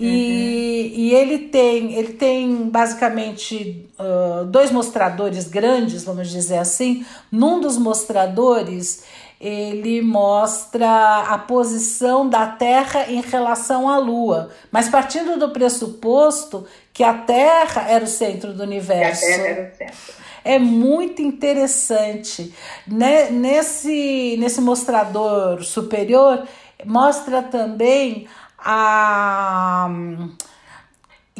[0.00, 1.00] E, uhum.
[1.00, 7.04] e ele tem ele tem basicamente uh, dois mostradores grandes, vamos dizer assim.
[7.30, 9.04] Num dos mostradores,
[9.40, 17.02] ele mostra a posição da Terra em relação à Lua, mas partindo do pressuposto que
[17.02, 19.20] a Terra era o centro do universo.
[19.20, 20.22] Que a Terra era o centro.
[20.44, 22.54] É muito interessante.
[22.86, 23.30] Né?
[23.30, 26.46] Nesse, nesse mostrador superior,
[26.84, 28.26] mostra também
[28.64, 29.88] a,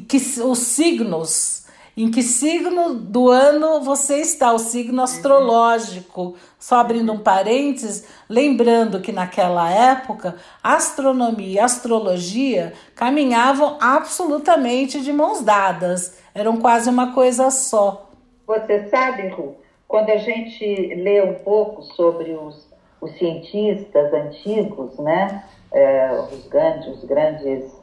[0.08, 1.62] que os signos.
[1.94, 6.36] Em que signo do ano você está, o signo astrológico.
[6.58, 15.42] Só abrindo um parênteses, lembrando que naquela época, astronomia e astrologia caminhavam absolutamente de mãos
[15.42, 18.08] dadas, eram quase uma coisa só.
[18.46, 19.56] Você sabe, Ru,
[19.86, 22.66] quando a gente lê um pouco sobre os,
[23.02, 27.82] os cientistas antigos, né, é, os grandes, os grandes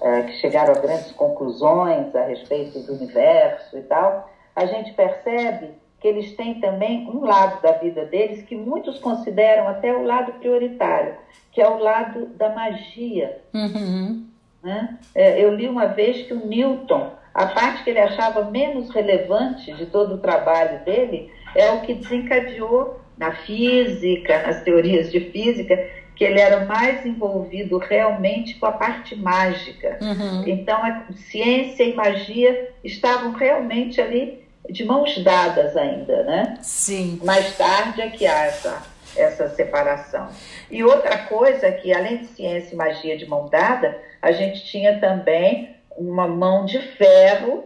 [0.00, 5.70] é, que chegaram a grandes conclusões a respeito do universo e tal, a gente percebe
[6.00, 10.32] que eles têm também um lado da vida deles que muitos consideram até o lado
[10.34, 11.14] prioritário,
[11.52, 13.40] que é o lado da magia.
[13.54, 14.26] Uhum.
[14.62, 14.98] Né?
[15.14, 19.70] É, eu li uma vez que o Newton a parte que ele achava menos relevante
[19.74, 25.78] de todo o trabalho dele é o que desencadeou na física, nas teorias de física,
[26.16, 29.98] que ele era mais envolvido realmente com a parte mágica.
[30.00, 30.44] Uhum.
[30.48, 36.58] Então, a ciência e magia estavam realmente ali de mãos dadas ainda, né?
[36.62, 37.20] Sim.
[37.22, 38.82] Mais tarde é que há essa,
[39.14, 40.28] essa separação.
[40.70, 44.98] E outra coisa que, além de ciência e magia de mão dada, a gente tinha
[44.98, 47.64] também uma mão de ferro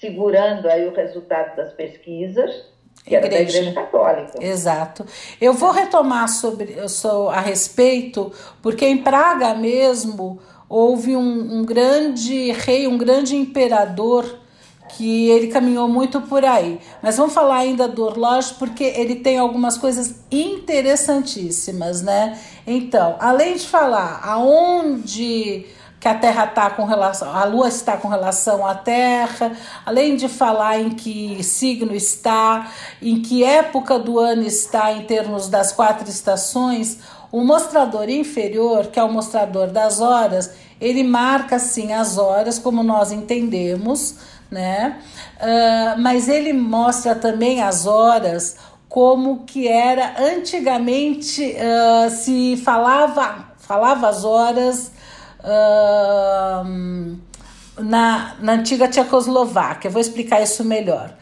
[0.00, 2.70] segurando aí o resultado das pesquisas,
[3.18, 3.36] que igreja.
[3.36, 4.32] era da Igreja Católica.
[4.40, 5.06] Exato.
[5.40, 11.64] Eu vou retomar sobre eu sou a respeito, porque em Praga mesmo houve um, um
[11.64, 14.38] grande rei, um grande imperador
[14.96, 16.80] que ele caminhou muito por aí.
[17.02, 22.38] Mas vamos falar ainda do relógio porque ele tem algumas coisas interessantíssimas, né?
[22.66, 25.66] Então, além de falar aonde
[26.00, 29.52] que a Terra está com relação, a Lua está com relação à Terra,
[29.84, 32.70] além de falar em que signo está,
[33.02, 36.98] em que época do ano está em termos das quatro estações,
[37.30, 42.82] o mostrador inferior, que é o mostrador das horas, ele marca sim as horas como
[42.82, 44.14] nós entendemos,
[44.50, 44.98] né?
[45.36, 48.56] Uh, mas ele mostra também as horas
[48.88, 54.90] como que era antigamente uh, se falava falava as horas
[57.78, 59.90] na, na antiga Tchecoslováquia.
[59.90, 61.14] Vou explicar isso melhor.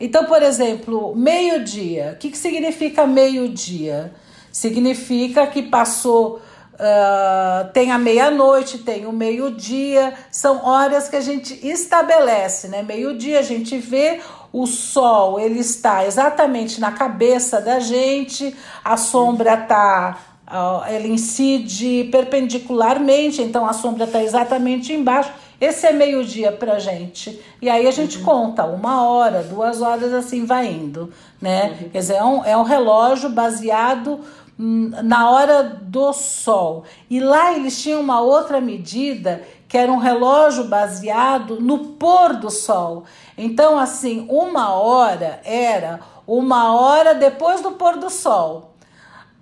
[0.00, 2.12] Então, por exemplo, meio-dia.
[2.14, 4.12] O que, que significa meio-dia?
[4.52, 6.40] Significa que passou.
[6.74, 12.82] Uh, tem a meia-noite, tem o meio-dia, são horas que a gente estabelece, né?
[12.82, 14.20] Meio-dia a gente vê
[14.52, 23.42] o sol, ele está exatamente na cabeça da gente, a sombra está ela incide perpendicularmente,
[23.42, 25.32] então a sombra está exatamente embaixo.
[25.60, 27.40] Esse é meio-dia para gente.
[27.60, 28.24] E aí a gente uhum.
[28.24, 31.12] conta uma hora, duas horas, assim vai indo.
[31.40, 31.70] Né?
[31.70, 31.88] Uhum.
[31.88, 34.20] Quer dizer, é um, é um relógio baseado
[34.58, 36.84] hum, na hora do sol.
[37.10, 42.50] E lá eles tinham uma outra medida que era um relógio baseado no pôr do
[42.50, 43.04] sol.
[43.36, 48.75] Então, assim, uma hora era uma hora depois do pôr do sol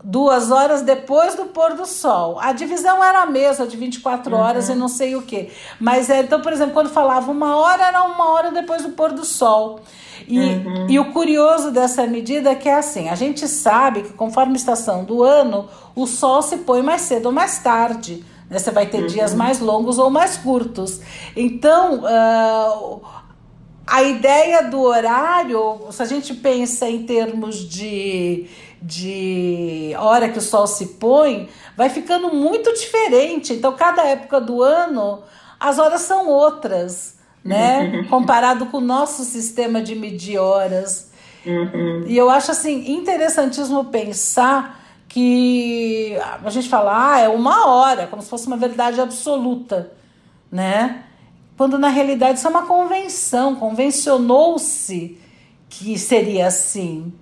[0.04, 2.38] duas horas depois do pôr do sol.
[2.38, 4.74] A divisão era a mesma, de 24 horas uhum.
[4.74, 5.50] e não sei o que.
[5.80, 9.12] Mas, é, então, por exemplo, quando falava uma hora, era uma hora depois do pôr
[9.12, 9.80] do sol.
[10.28, 10.86] E, uhum.
[10.90, 14.56] e o curioso dessa medida é que é assim: a gente sabe que conforme a
[14.56, 18.22] estação do ano, o sol se põe mais cedo ou mais tarde.
[18.50, 18.58] Né?
[18.58, 19.06] Você vai ter uhum.
[19.06, 21.00] dias mais longos ou mais curtos.
[21.34, 23.00] Então, uh,
[23.86, 28.46] a ideia do horário, se a gente pensa em termos de
[28.84, 33.54] de hora que o sol se põe, vai ficando muito diferente.
[33.54, 35.22] Então, cada época do ano,
[35.58, 38.04] as horas são outras, né?
[38.10, 41.10] Comparado com o nosso sistema de medir horas.
[41.46, 42.04] Uhum.
[42.06, 48.20] E eu acho assim interessantíssimo pensar que a gente fala, ah, é uma hora, como
[48.20, 49.92] se fosse uma verdade absoluta,
[50.52, 51.04] né?
[51.56, 55.18] Quando na realidade isso é uma convenção, convencionou-se
[55.70, 57.12] que seria assim.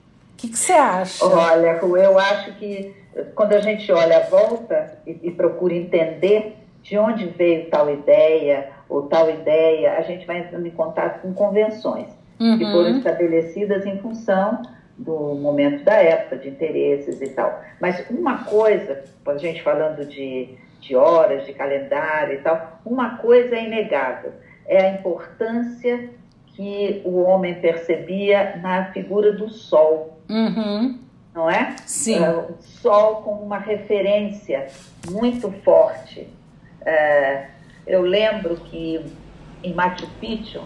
[0.42, 1.24] O que, que você acha?
[1.24, 2.92] Olha, eu acho que
[3.36, 8.70] quando a gente olha a volta e, e procura entender de onde veio tal ideia
[8.88, 12.08] ou tal ideia, a gente vai entrando em contato com convenções
[12.40, 12.58] uhum.
[12.58, 14.62] que foram estabelecidas em função
[14.98, 17.62] do momento da época, de interesses e tal.
[17.80, 23.54] Mas uma coisa, a gente falando de, de horas, de calendário e tal, uma coisa
[23.54, 24.32] é inegável,
[24.66, 26.10] é a importância
[26.46, 30.11] que o homem percebia na figura do sol.
[30.28, 30.98] Uhum.
[31.34, 31.76] Não é?
[31.86, 32.20] Sim.
[32.20, 34.68] Uh, o sol como uma referência
[35.10, 36.28] muito forte.
[36.82, 37.46] Uh,
[37.86, 39.04] eu lembro que
[39.62, 40.60] em Machu Picchu,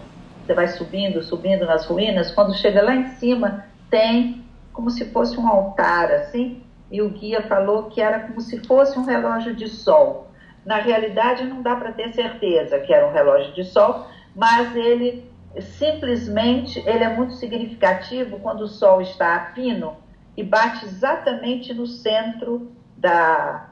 [0.45, 4.43] você vai subindo, subindo nas ruínas, quando chega lá em cima, tem
[4.73, 8.97] como se fosse um altar, assim, e o guia falou que era como se fosse
[8.97, 10.27] um relógio de sol.
[10.65, 15.29] Na realidade, não dá para ter certeza que era um relógio de sol, mas ele
[15.61, 19.95] simplesmente ele é muito significativo quando o sol está a pino
[20.35, 23.69] e bate exatamente no centro da,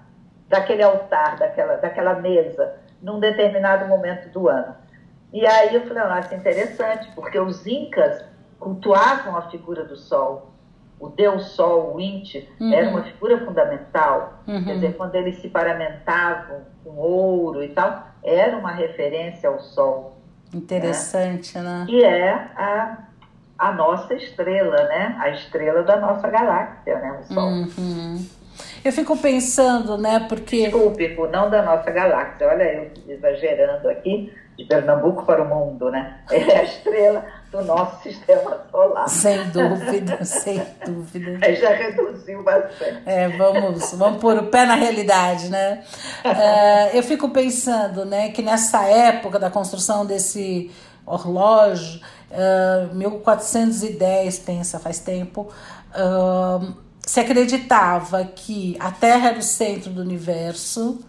[0.47, 4.75] daquele altar, daquela, daquela mesa, num determinado momento do ano.
[5.31, 8.23] E aí eu falei, nossa, interessante, porque os incas
[8.59, 10.51] cultuavam a figura do sol.
[10.99, 12.73] O deus sol, o Inti, uhum.
[12.73, 14.39] era uma figura fundamental.
[14.47, 14.63] Uhum.
[14.63, 20.14] Quer dizer, quando eles se paramentavam com ouro e tal, era uma referência ao sol.
[20.55, 21.79] Interessante, né?
[21.79, 21.85] né?
[21.87, 22.97] Que é a,
[23.59, 25.15] a nossa estrela, né?
[25.19, 27.19] A estrela da nossa galáxia, né?
[27.19, 27.49] O sol.
[27.49, 28.25] Uhum.
[28.83, 30.25] Eu fico pensando, né?
[30.29, 30.63] Porque.
[30.63, 32.47] Desculpe, não da nossa galáxia.
[32.47, 36.19] Olha, eu exagerando aqui, de Pernambuco para o mundo, né?
[36.31, 39.07] É a estrela do nosso sistema solar.
[39.07, 41.39] Sem dúvida, sem dúvida.
[41.41, 43.01] Aí já reduziu bastante.
[43.05, 45.83] É, vamos, vamos pôr o pé na realidade, né?
[46.23, 50.71] É, eu fico pensando, né, que nessa época da construção desse
[51.07, 55.49] relógio, uh, 1410, pensa, faz tempo,
[55.91, 56.73] uh,
[57.05, 60.99] se acreditava que a Terra era o centro do universo,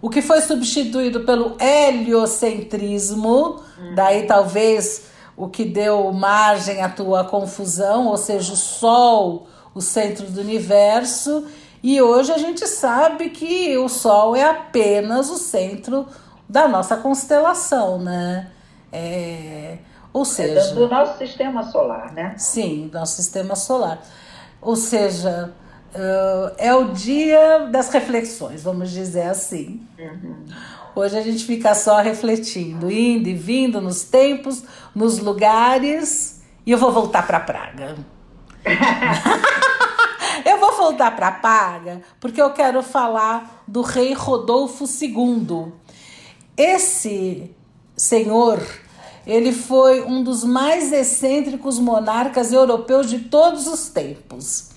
[0.00, 3.94] o que foi substituído pelo heliocentrismo, hum.
[3.94, 5.09] daí talvez
[5.40, 11.46] o que deu margem à tua confusão, ou seja, o Sol, o centro do universo,
[11.82, 16.06] e hoje a gente sabe que o Sol é apenas o centro
[16.46, 18.50] da nossa constelação, né?
[18.92, 19.78] É,
[20.12, 22.34] ou é seja, é do nosso sistema solar, né?
[22.36, 24.02] Sim, do nosso sistema solar.
[24.60, 25.54] Ou seja,
[26.58, 29.80] é o dia das reflexões, vamos dizer assim.
[29.98, 30.44] Uhum.
[30.94, 36.78] Hoje a gente fica só refletindo, indo e vindo nos tempos, nos lugares, e eu
[36.78, 37.96] vou voltar para Praga.
[40.44, 45.72] eu vou voltar para Praga porque eu quero falar do rei Rodolfo II.
[46.56, 47.54] Esse
[47.96, 48.60] senhor,
[49.26, 54.70] ele foi um dos mais excêntricos monarcas europeus de todos os tempos.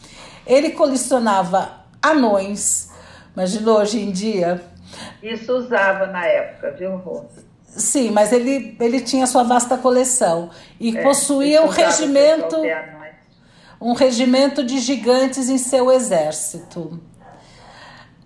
[0.45, 2.91] Ele colecionava anões.
[3.35, 4.73] Imagina hoje em dia
[5.21, 7.25] isso usava na época, viu, Rô?
[7.75, 12.57] Sim, mas ele, ele tinha sua vasta coleção e é, possuía um regimento
[13.83, 17.01] um regimento de gigantes em seu exército.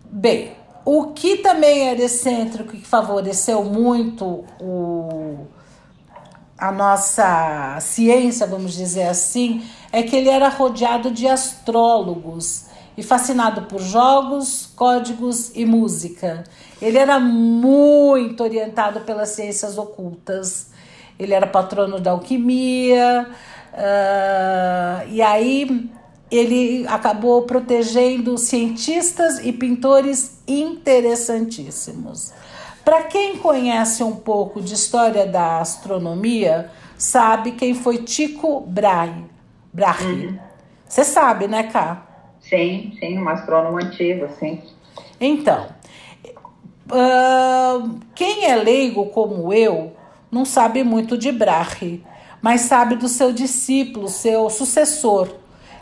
[0.05, 0.55] Bem,
[0.85, 5.47] o que também era excêntrico e que favoreceu muito o,
[6.57, 13.63] a nossa ciência, vamos dizer assim, é que ele era rodeado de astrólogos e fascinado
[13.63, 16.43] por jogos, códigos e música.
[16.81, 20.71] Ele era muito orientado pelas ciências ocultas.
[21.19, 23.27] Ele era patrono da alquimia,
[23.73, 25.89] uh, e aí
[26.29, 32.33] ele acabou protegendo cientistas e pintores interessantíssimos.
[32.83, 39.25] Para quem conhece um pouco de história da astronomia, sabe quem foi Tycho Brahe.
[39.73, 40.27] Brahe.
[40.27, 40.39] Uhum.
[40.87, 42.05] Você sabe, né, Cá?
[42.39, 44.61] Sim, sim, um astrônomo antigo, sim.
[45.19, 45.67] Então,
[46.89, 49.93] Uh, quem é leigo como eu
[50.31, 52.03] não sabe muito de Brahe,
[52.41, 55.35] mas sabe do seu discípulo, seu sucessor,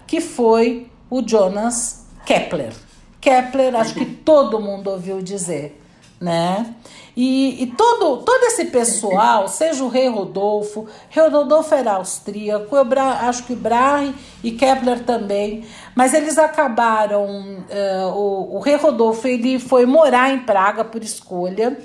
[0.08, 2.74] que foi o Jonas Kepler.
[3.22, 5.82] Kepler, acho que todo mundo ouviu dizer,
[6.20, 6.74] né?
[7.16, 12.86] E, e, todo, todo esse pessoal, seja o rei Rodolfo, rei Rodolfo era austríaco, eu
[13.22, 14.14] acho que Brahe
[14.44, 15.64] e Kepler também,
[15.96, 21.78] mas eles acabaram, uh, o, o rei Rodolfo ele foi morar em Praga por escolha,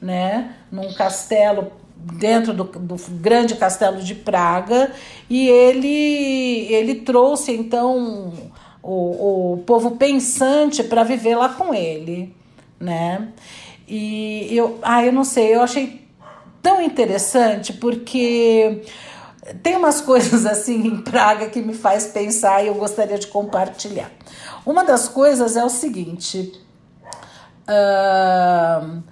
[0.00, 4.92] né, num castelo dentro do, do, grande castelo de Praga
[5.28, 8.32] e ele ele trouxe então
[8.80, 12.32] o, o povo pensante para viver lá com ele,
[12.78, 13.28] né?
[13.88, 16.06] E eu, ah, eu não sei, eu achei
[16.62, 18.82] tão interessante porque
[19.62, 24.10] tem umas coisas assim em Praga que me faz pensar e eu gostaria de compartilhar.
[24.66, 26.52] Uma das coisas é o seguinte.
[27.66, 29.02] Uh,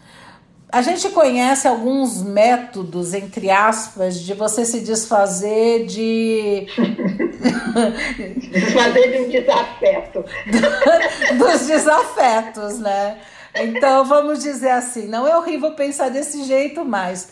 [0.70, 6.66] a gente conhece alguns métodos, entre aspas, de você se desfazer de.
[8.50, 10.24] desfazer de um desafeto.
[11.38, 13.16] Dos desafetos, né?
[13.56, 17.28] Então vamos dizer assim: não é horrível pensar desse jeito, mas.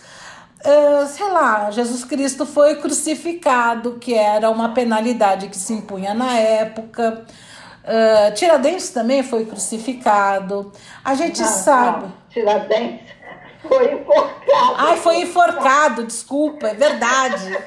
[0.66, 6.38] Uh, sei lá, Jesus Cristo foi crucificado, que era uma penalidade que se impunha na
[6.38, 7.26] época.
[7.84, 10.72] Uh, Tiradentes também foi crucificado.
[11.04, 12.04] A gente não, sabe.
[12.04, 12.12] Não.
[12.30, 13.14] Tiradentes
[13.68, 14.74] foi enforcado.
[14.78, 17.58] Ai, foi enforcado, desculpa, é verdade.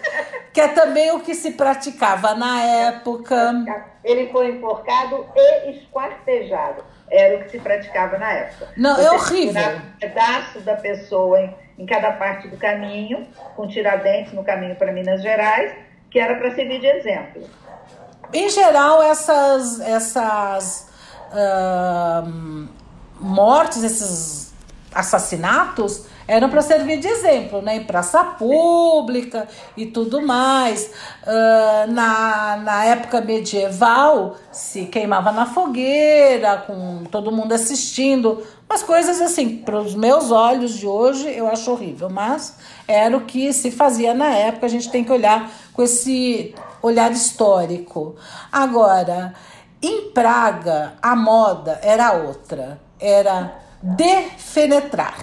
[0.51, 3.63] que é também o que se praticava na época.
[4.03, 6.83] Ele foi enforcado e esquartejado.
[7.09, 8.67] Era o que se praticava na época.
[8.75, 9.77] Não, é Você é horrível.
[9.77, 14.91] Um pedaço da pessoa em, em cada parte do caminho, com tiradentes no caminho para
[14.91, 15.71] Minas Gerais,
[16.09, 17.49] que era para servir de exemplo.
[18.33, 20.89] Em geral, essas, essas
[21.31, 22.67] uh,
[23.19, 24.53] mortes, esses
[24.93, 27.77] assassinatos eram para servir de exemplo, né?
[27.77, 30.91] Em praça pública e tudo mais.
[31.23, 38.43] Uh, na, na época medieval, se queimava na fogueira, com todo mundo assistindo.
[38.69, 42.57] Umas coisas assim, para os meus olhos de hoje, eu acho horrível, mas
[42.87, 47.11] era o que se fazia na época, a gente tem que olhar com esse olhar
[47.11, 48.15] histórico.
[48.51, 49.33] Agora,
[49.81, 52.79] em Praga, a moda era outra.
[52.99, 55.15] Era defenetrar,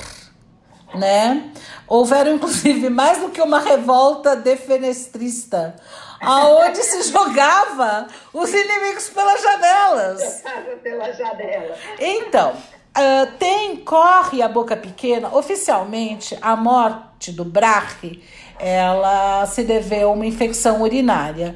[0.97, 1.51] né?
[1.86, 5.76] Houveram inclusive mais do que uma revolta defenestrista,
[6.20, 10.42] aonde se jogava os inimigos pelas janelas.
[10.82, 11.76] Pela janela.
[11.99, 15.34] Então, uh, tem corre a boca pequena.
[15.34, 18.22] Oficialmente, a morte do Brahe,
[18.59, 21.55] ela se deveu a uma infecção urinária.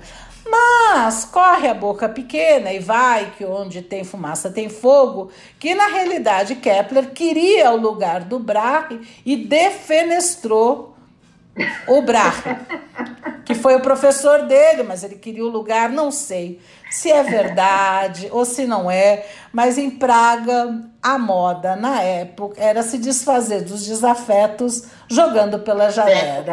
[0.50, 5.86] Mas corre a boca pequena e vai que onde tem fumaça tem fogo, que na
[5.86, 10.94] realidade Kepler queria o lugar do Brahe e defenestrou
[11.86, 12.56] o Brahe,
[13.44, 18.28] que foi o professor dele, mas ele queria o lugar, não sei se é verdade
[18.30, 23.84] ou se não é, mas em Praga a moda na época era se desfazer dos
[23.84, 26.44] desafetos jogando pela janela.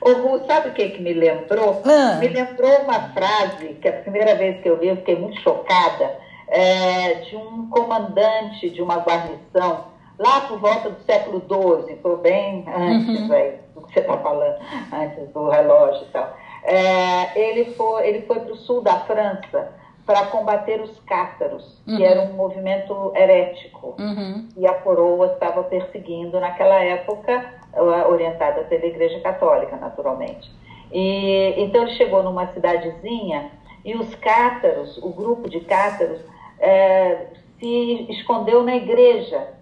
[0.00, 1.82] O Ru, sabe o que, que me lembrou?
[1.84, 2.16] Ah.
[2.16, 6.18] Me lembrou uma frase que a primeira vez que eu li eu fiquei muito chocada,
[6.48, 9.84] é, de um comandante de uma guarnição
[10.18, 13.32] lá por volta do século XII, estou bem antes uhum.
[13.32, 14.56] aí, do que você está falando,
[14.92, 16.36] antes do relógio e tal.
[16.62, 19.72] É, ele foi, ele foi para o sul da França
[20.04, 21.96] para combater os cátaros, uhum.
[21.96, 24.48] que era um movimento herético, uhum.
[24.56, 30.50] e a coroa estava perseguindo naquela época, orientada pela Igreja Católica, naturalmente.
[30.92, 33.50] E, então ele chegou numa cidadezinha
[33.84, 36.20] e os cátaros, o grupo de cátaros,
[36.58, 37.26] é,
[37.58, 39.60] se escondeu na igreja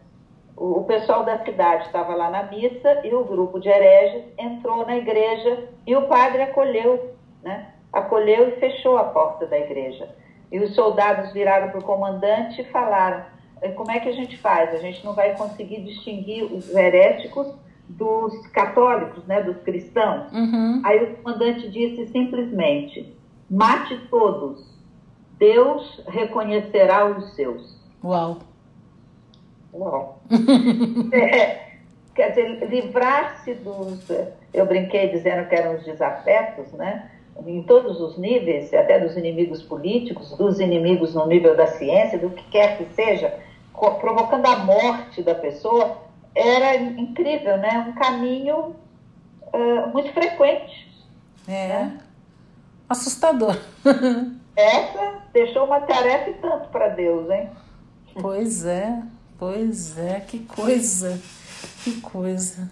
[0.61, 4.97] o, pessoal da cidade estava lá na missa e o grupo de hereges entrou na
[4.97, 7.69] igreja e o padre acolheu, né?
[7.93, 10.09] Acolheu e fechou a porta da igreja.
[10.51, 13.25] E os soldados viraram para o comandante e falaram:
[13.77, 14.75] como é que a gente faz?
[14.75, 17.55] A gente não vai conseguir distinguir os heréticos
[17.89, 20.33] dos católicos, né, dos cristãos.
[20.33, 20.81] Uhum.
[20.85, 23.15] Aí o comandante disse simplesmente:
[23.51, 24.65] mate todos,
[25.39, 27.79] Deus reconhecerá os seus.
[28.05, 28.39] Uau!
[29.73, 30.21] Uau.
[31.13, 31.69] é,
[32.15, 34.09] quer dizer, livrar-se dos.
[34.53, 37.11] Eu brinquei dizendo que eram os desafetos, né?
[37.47, 42.31] Em todos os níveis, até dos inimigos políticos, dos inimigos no nível da ciência, do
[42.31, 43.33] que quer que seja,
[44.01, 47.87] provocando a morte da pessoa, era incrível, né?
[47.89, 48.77] Um caminho
[49.53, 50.89] uh, muito frequente.
[51.47, 51.69] É.
[51.69, 51.99] Né?
[52.89, 53.57] Assustador.
[54.57, 57.51] Essa deixou uma tarefa e tanto para Deus, hein?
[58.21, 59.03] Pois é.
[59.39, 61.17] Pois é, que coisa,
[61.85, 62.69] que coisa.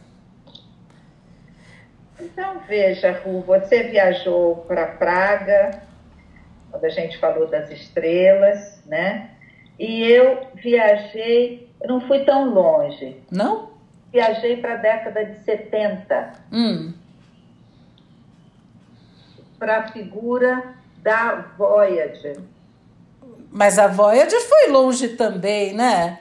[2.20, 5.82] Então veja, Ru, você viajou para Praga,
[6.70, 9.30] quando a gente falou das estrelas, né?
[9.78, 13.22] E eu viajei, não fui tão longe.
[13.30, 13.70] Não?
[14.12, 16.32] Viajei para a década de 70.
[16.52, 16.94] Hum.
[19.58, 22.40] Para a figura da Voyager.
[23.50, 26.20] Mas a Voyager foi longe também, né?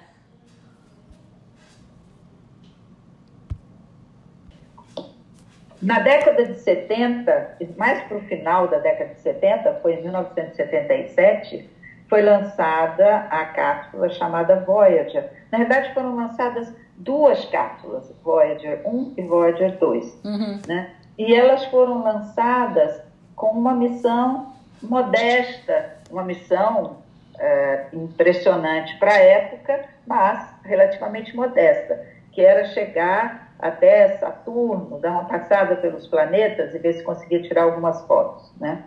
[5.82, 11.70] Na década de 70, mais para o final da década de 70, foi em 1977,
[12.08, 15.32] foi lançada a cápsula chamada Voyager.
[15.52, 20.22] Na verdade, foram lançadas duas cápsulas, Voyager 1 e Voyager 2.
[20.24, 20.60] Uhum.
[20.68, 20.92] Né?
[21.18, 23.02] E elas foram lançadas
[23.36, 26.98] com uma missão modesta, uma missão
[27.40, 35.26] é, impressionante para a época, mas relativamente modesta, que era chegar até Saturno, dar uma
[35.26, 38.84] passada pelos planetas e ver se conseguia tirar algumas fotos, né?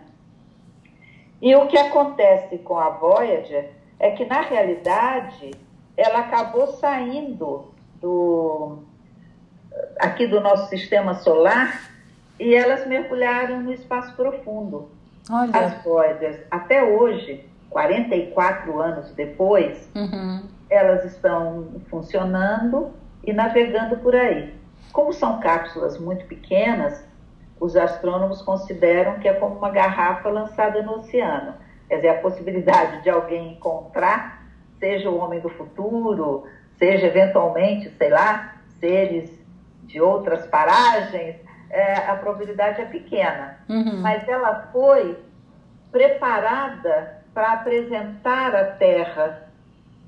[1.41, 5.51] E o que acontece com a Voyager é que, na realidade,
[5.95, 8.79] ela acabou saindo do,
[9.99, 11.91] aqui do nosso sistema solar
[12.39, 14.89] e elas mergulharam no espaço profundo.
[15.29, 15.51] Olha.
[15.53, 20.43] As Voyagers, até hoje, 44 anos depois, uhum.
[20.69, 22.91] elas estão funcionando
[23.23, 24.53] e navegando por aí.
[24.91, 27.03] Como são cápsulas muito pequenas,
[27.59, 31.55] os astrônomos consideram que é como uma garrafa lançada no oceano.
[31.87, 34.45] Quer dizer, a possibilidade de alguém encontrar,
[34.79, 36.45] seja o homem do futuro,
[36.77, 39.31] seja eventualmente, sei lá, seres
[39.83, 41.35] de outras paragens,
[41.69, 43.57] é, a probabilidade é pequena.
[43.67, 44.01] Uhum.
[44.01, 45.17] Mas ela foi
[45.91, 49.49] preparada para apresentar a Terra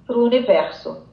[0.06, 1.08] para o universo,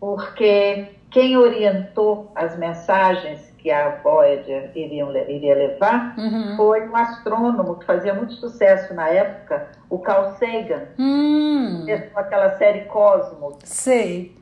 [0.00, 6.56] porque quem orientou as mensagens que a Voyager iriam, iria levar uhum.
[6.56, 11.84] foi um astrônomo que fazia muito sucesso na época, o Carl Sagan, hum.
[12.14, 13.56] aquela série Cosmos.
[13.64, 14.36] Sei.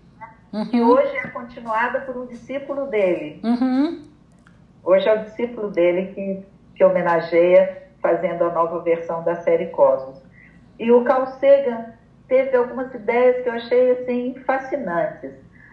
[0.53, 0.66] Uhum.
[0.66, 3.41] Que hoje é continuada por um discípulo dele.
[3.43, 4.05] Uhum.
[4.85, 6.45] Hoje é o discípulo dele que,
[6.77, 10.22] que homenageia fazendo a nova versão da série Cosmos.
[10.79, 11.95] E o Carl Sagan
[12.29, 15.33] teve algumas ideias que eu achei assim fascinantes.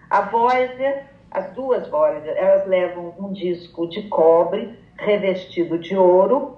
[0.09, 6.57] A Voyager, as duas Voyager, elas levam um disco de cobre revestido de ouro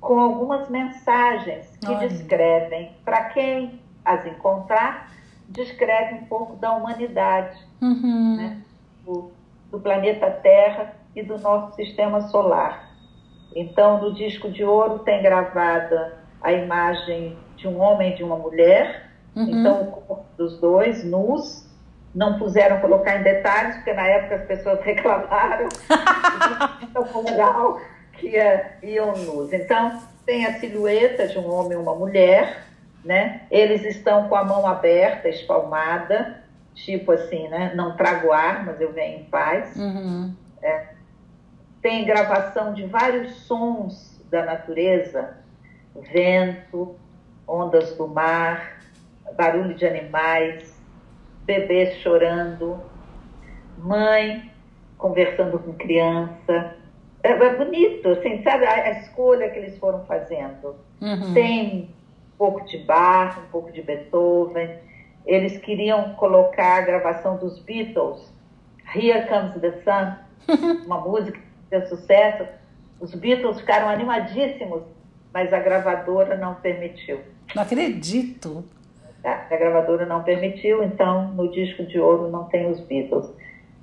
[0.00, 2.08] com algumas mensagens que Olha.
[2.08, 5.08] descrevem para quem as encontrar
[5.48, 8.36] descreve um pouco da humanidade, uhum.
[8.36, 8.62] né?
[9.04, 9.30] do,
[9.70, 12.88] do planeta Terra e do nosso sistema solar.
[13.56, 18.36] Então, no disco de ouro tem gravada a imagem de um homem e de uma
[18.36, 19.10] mulher.
[19.34, 19.48] Uhum.
[19.48, 21.66] Então, o corpo dos dois, nus.
[22.14, 25.68] Não puseram colocar em detalhes, porque na época as pessoas reclamaram
[26.82, 27.80] então, legal
[28.12, 28.36] que
[28.82, 29.52] iam nus.
[29.52, 32.64] Então, tem a silhueta de um homem e uma mulher,
[33.04, 33.42] né?
[33.50, 36.42] Eles estão com a mão aberta, espalmada,
[36.74, 37.72] tipo assim, né?
[37.74, 39.74] Não trago armas, eu venho em paz.
[39.76, 40.34] Uhum.
[40.62, 40.88] É.
[41.80, 45.36] Tem gravação de vários sons da natureza,
[46.12, 46.96] vento,
[47.46, 48.80] ondas do mar,
[49.36, 50.77] barulho de animais,
[51.48, 52.78] bebês chorando,
[53.78, 54.50] mãe
[54.98, 56.76] conversando com criança.
[57.22, 60.76] É, é bonito, assim, sabe a, a, escolha que eles foram fazendo.
[61.00, 61.32] Uhum.
[61.32, 61.90] Tem
[62.34, 64.76] um pouco de Bach, um pouco de Beethoven.
[65.24, 68.30] Eles queriam colocar a gravação dos Beatles,
[68.94, 72.46] Here Comes the Sun, uma música que deu sucesso.
[73.00, 74.82] Os Beatles ficaram animadíssimos,
[75.32, 77.20] mas a gravadora não permitiu.
[77.54, 78.64] Não acredito.
[79.24, 83.28] É, a gravadora não permitiu, então no disco de ouro não tem os Beatles.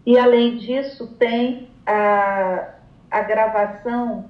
[0.06, 2.70] E além disso, tem a,
[3.12, 4.26] a gravação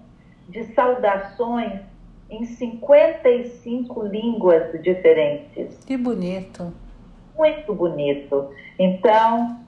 [0.49, 1.81] de saudações
[2.29, 5.83] em 55 línguas diferentes.
[5.85, 6.73] Que bonito.
[7.37, 8.49] Muito bonito.
[8.79, 9.59] Então,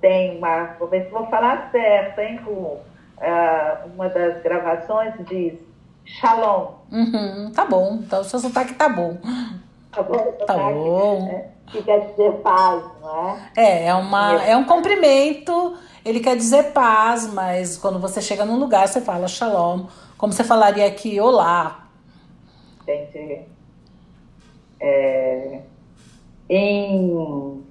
[0.00, 0.74] tem uma.
[0.78, 2.40] Vou ver se vou falar certo, hein,
[3.94, 5.54] uma das gravações diz
[6.04, 6.74] Shalom.
[6.90, 9.18] Uhum, tá bom, então o seu sotaque tá bom.
[9.92, 10.32] Tá bom.
[10.46, 11.28] Tá bom.
[11.28, 13.52] É, que quer dizer paz, não é?
[13.56, 18.58] É, é, uma, é um cumprimento, ele quer dizer paz, mas quando você chega num
[18.58, 19.86] lugar, você fala shalom,
[20.16, 21.88] como você falaria aqui, olá.
[22.82, 23.42] Entendi.
[24.80, 25.60] É,
[26.48, 27.62] em,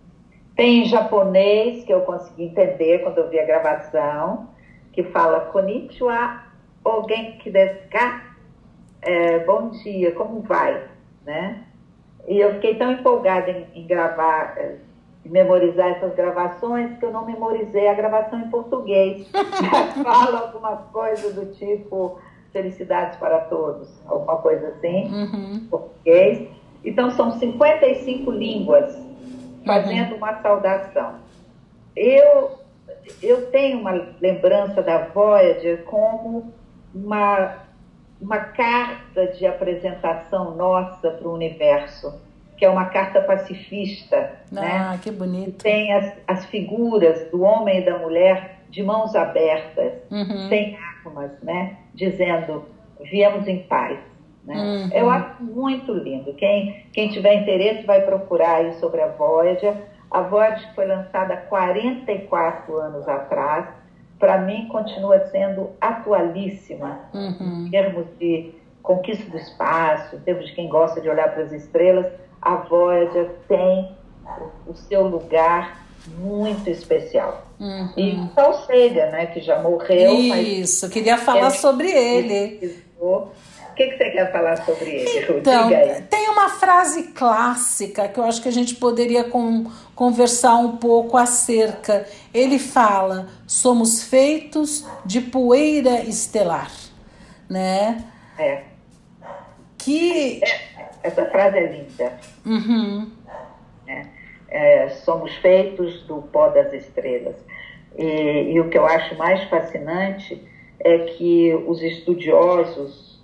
[0.56, 4.48] tem em japonês, que eu consegui entender quando eu vi a gravação,
[4.94, 6.44] que fala Konnichiwa
[7.08, 8.24] genki desu ka?
[9.02, 10.88] É, bom dia, como vai?
[11.26, 11.64] Né?
[12.28, 14.78] E eu fiquei tão empolgada em, em gravar, em é,
[15.26, 19.28] memorizar essas gravações, que eu não memorizei a gravação em português.
[20.04, 22.20] Fala alguma coisa do tipo
[22.52, 25.68] felicidades para todos, alguma coisa assim, uhum.
[25.70, 26.50] português.
[26.84, 28.98] Então, são 55 línguas
[29.66, 30.18] fazendo uhum.
[30.18, 31.16] uma saudação.
[31.96, 32.52] Eu,
[33.22, 36.52] eu tenho uma lembrança da Voyager como
[36.94, 37.56] uma,
[38.22, 42.14] uma carta de apresentação nossa para o universo,
[42.56, 44.34] que é uma carta pacifista.
[44.56, 45.00] Ah, né?
[45.02, 45.64] que bonito.
[45.64, 50.48] Tem as, as figuras do homem e da mulher de mãos abertas, uhum.
[50.48, 51.78] sem armas, né?
[51.96, 52.64] dizendo:
[53.02, 54.00] viemos em paz.
[54.46, 54.56] Né?
[54.56, 54.90] Uhum.
[54.94, 56.34] Eu acho muito lindo.
[56.34, 59.76] Quem, quem tiver interesse vai procurar aí sobre a Voyager.
[60.10, 63.81] A Voyager foi lançada há 44 anos atrás.
[64.22, 67.66] Para mim, continua sendo atualíssima uhum.
[67.66, 68.52] em termos de
[68.84, 72.06] conquista do espaço, em termos de quem gosta de olhar para as estrelas.
[72.40, 73.92] A Voyager tem
[74.68, 75.84] o seu lugar
[76.20, 77.48] muito especial.
[77.60, 77.90] Uhum.
[77.98, 80.14] E o Carl Sagan, né, que já morreu.
[80.14, 82.76] Isso, queria falar sobre ele.
[83.00, 83.28] O
[83.76, 85.40] que, que você quer falar sobre ele?
[85.40, 85.70] Então,
[86.10, 89.66] tem uma frase clássica que eu acho que a gente poderia com,
[90.02, 92.08] conversar um pouco acerca.
[92.34, 96.72] Ele fala: somos feitos de poeira estelar,
[97.48, 98.04] né?
[98.40, 98.64] É.
[99.78, 102.20] Que é, essa frase é linda.
[102.46, 103.12] Uhum.
[103.88, 104.22] É
[104.52, 107.36] é, somos feitos do pó das estrelas.
[107.98, 110.46] E, e, o que eu acho mais fascinante
[110.80, 113.20] é que os estudiosos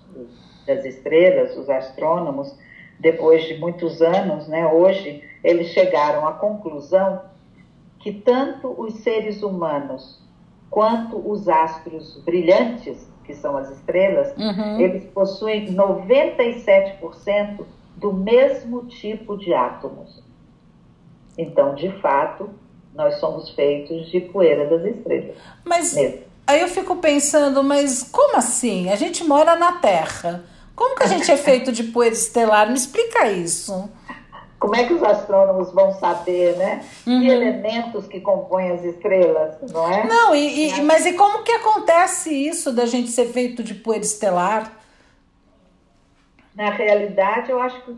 [0.66, 2.58] das estrelas, os astrônomos,
[3.00, 7.22] depois de muitos anos, né, hoje, eles chegaram à conclusão
[8.00, 10.20] que tanto os seres humanos
[10.70, 14.80] quanto os astros brilhantes, que são as estrelas, uhum.
[14.80, 20.24] eles possuem 97% do mesmo tipo de átomos.
[21.38, 22.50] Então, de fato,
[22.94, 25.36] nós somos feitos de poeira das estrelas.
[25.64, 26.22] Mas mesmo.
[26.46, 28.90] aí eu fico pensando, mas como assim?
[28.90, 30.44] A gente mora na Terra.
[30.78, 32.70] Como que a gente é feito de poeira estelar?
[32.70, 33.90] Me explica isso.
[34.58, 36.86] Como é que os astrônomos vão saber, né?
[37.06, 37.20] Uhum.
[37.20, 40.08] Que elementos que compõem as estrelas, não é?
[40.08, 44.06] Não, e, e, mas e como que acontece isso da gente ser feito de poeira
[44.06, 44.72] estelar?
[46.56, 47.98] Na realidade, eu acho que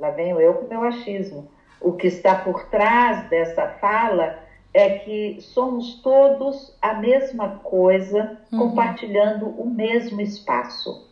[0.00, 4.38] lá venho eu com o meu achismo o que está por trás dessa fala
[4.74, 8.58] é que somos todos a mesma coisa, uhum.
[8.58, 11.07] compartilhando o mesmo espaço,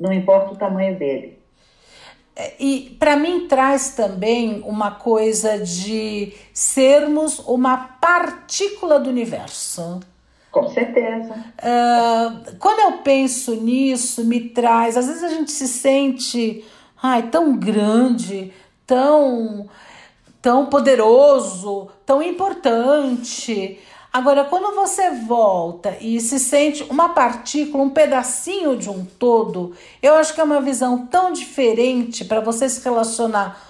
[0.00, 1.38] não importa o tamanho dele.
[2.34, 10.00] É, e para mim traz também uma coisa de sermos uma partícula do universo.
[10.50, 11.32] Com certeza.
[11.32, 14.96] Uh, quando eu penso nisso, me traz.
[14.96, 16.64] Às vezes a gente se sente
[17.00, 18.52] ai, tão grande,
[18.86, 19.68] tão
[20.42, 23.78] tão poderoso, tão importante.
[24.12, 30.14] Agora, quando você volta e se sente uma partícula, um pedacinho de um todo, eu
[30.14, 33.60] acho que é uma visão tão diferente para você se relacionar,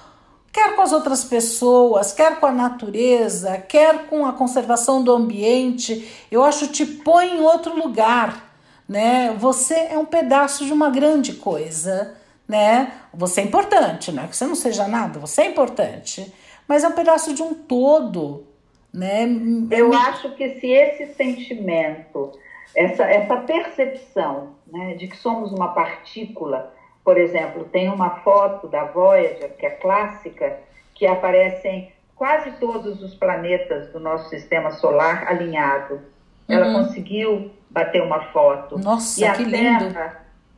[0.51, 6.09] quer com as outras pessoas, quer com a natureza, quer com a conservação do ambiente.
[6.30, 8.55] Eu acho que te põe em outro lugar,
[8.88, 9.36] né?
[9.38, 12.14] Você é um pedaço de uma grande coisa,
[12.49, 12.95] né?
[13.12, 16.32] Você é importante, não é que você não seja nada, você é importante
[16.70, 18.47] mas é um pedaço de um todo,
[18.93, 19.26] né?
[19.70, 22.32] Eu acho que se esse sentimento,
[22.74, 26.72] essa, essa percepção né, de que somos uma partícula,
[27.05, 30.59] por exemplo, tem uma foto da Voyager, que é clássica,
[30.95, 36.01] que aparecem quase todos os planetas do nosso sistema solar alinhados.
[36.49, 36.84] Ela uhum.
[36.84, 38.78] conseguiu bater uma foto.
[38.78, 40.11] Nossa, e a que Terra lindo.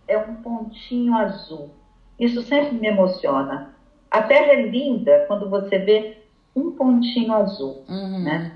[0.09, 1.71] é um pontinho azul.
[2.19, 3.75] Isso sempre me emociona.
[4.11, 6.22] A Terra é linda quando você vê
[6.55, 8.25] um pontinho azul, uhum.
[8.25, 8.53] né?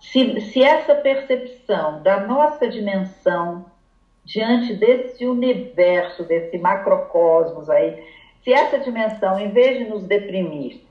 [0.00, 3.66] Se, se essa percepção da nossa dimensão
[4.24, 8.04] diante desse universo, desse macrocosmos aí,
[8.44, 10.82] se essa dimensão, em vez de nos deprimir,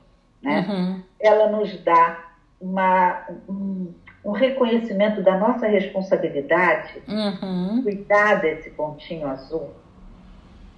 [0.42, 1.02] né, uhum.
[1.20, 2.24] ela nos dá
[2.60, 3.92] uma, um,
[4.24, 7.82] um, reconhecimento da nossa responsabilidade, uhum.
[7.82, 9.70] cuidar desse pontinho azul,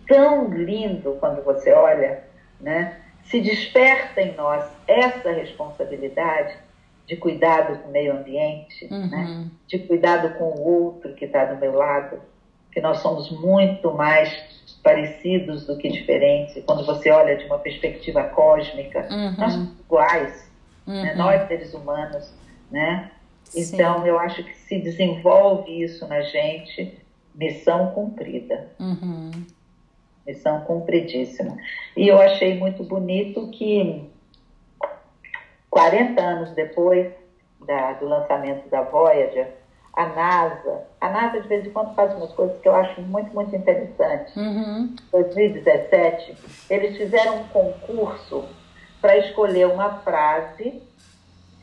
[0.06, 2.24] tão lindo quando você olha,
[2.60, 3.00] né?
[3.30, 6.52] Se desperta em nós essa responsabilidade
[7.06, 9.08] de cuidado com o meio ambiente, uhum.
[9.08, 9.46] né?
[9.68, 12.20] de cuidado com o outro que está do meu lado,
[12.72, 14.36] que nós somos muito mais
[14.82, 16.62] parecidos do que diferentes.
[16.64, 19.34] Quando você olha de uma perspectiva cósmica, uhum.
[19.38, 20.50] nós somos iguais,
[20.86, 20.94] né?
[20.94, 21.02] uhum.
[21.02, 21.14] né?
[21.14, 22.34] nós seres humanos,
[22.70, 23.10] né?
[23.54, 26.96] Então, eu acho que se desenvolve isso na gente,
[27.34, 28.68] missão cumprida.
[30.26, 31.56] Missão cumpridíssima.
[31.96, 34.08] E eu achei muito bonito que
[35.70, 37.12] 40 anos depois
[37.66, 39.54] da, do lançamento da Voyager,
[39.92, 43.32] a NASA, a NASA de vez em quando faz umas coisas que eu acho muito,
[43.34, 44.34] muito interessantes.
[44.36, 44.94] Uhum.
[45.12, 46.36] Em 2017,
[46.70, 48.44] eles fizeram um concurso
[49.00, 50.82] para escolher uma frase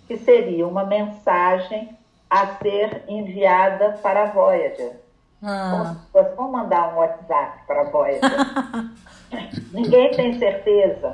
[0.07, 1.97] que seria uma mensagem
[2.29, 5.06] a ser enviada para a Voyager.
[5.49, 5.95] Ah.
[6.11, 8.21] Como se vamos mandar um WhatsApp para a Voyager.
[9.71, 11.13] Ninguém tem certeza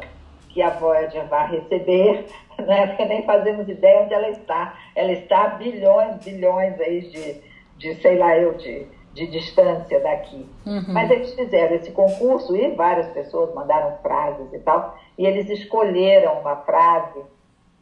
[0.50, 2.26] que a Voyager vai receber,
[2.58, 2.88] né?
[2.88, 4.76] porque nem fazemos ideia onde ela está.
[4.96, 7.42] Ela está a bilhões, bilhões aí de,
[7.78, 10.50] de sei lá eu, de, de distância daqui.
[10.66, 10.84] Uhum.
[10.88, 16.40] Mas eles fizeram esse concurso e várias pessoas mandaram frases e tal, e eles escolheram
[16.40, 17.22] uma frase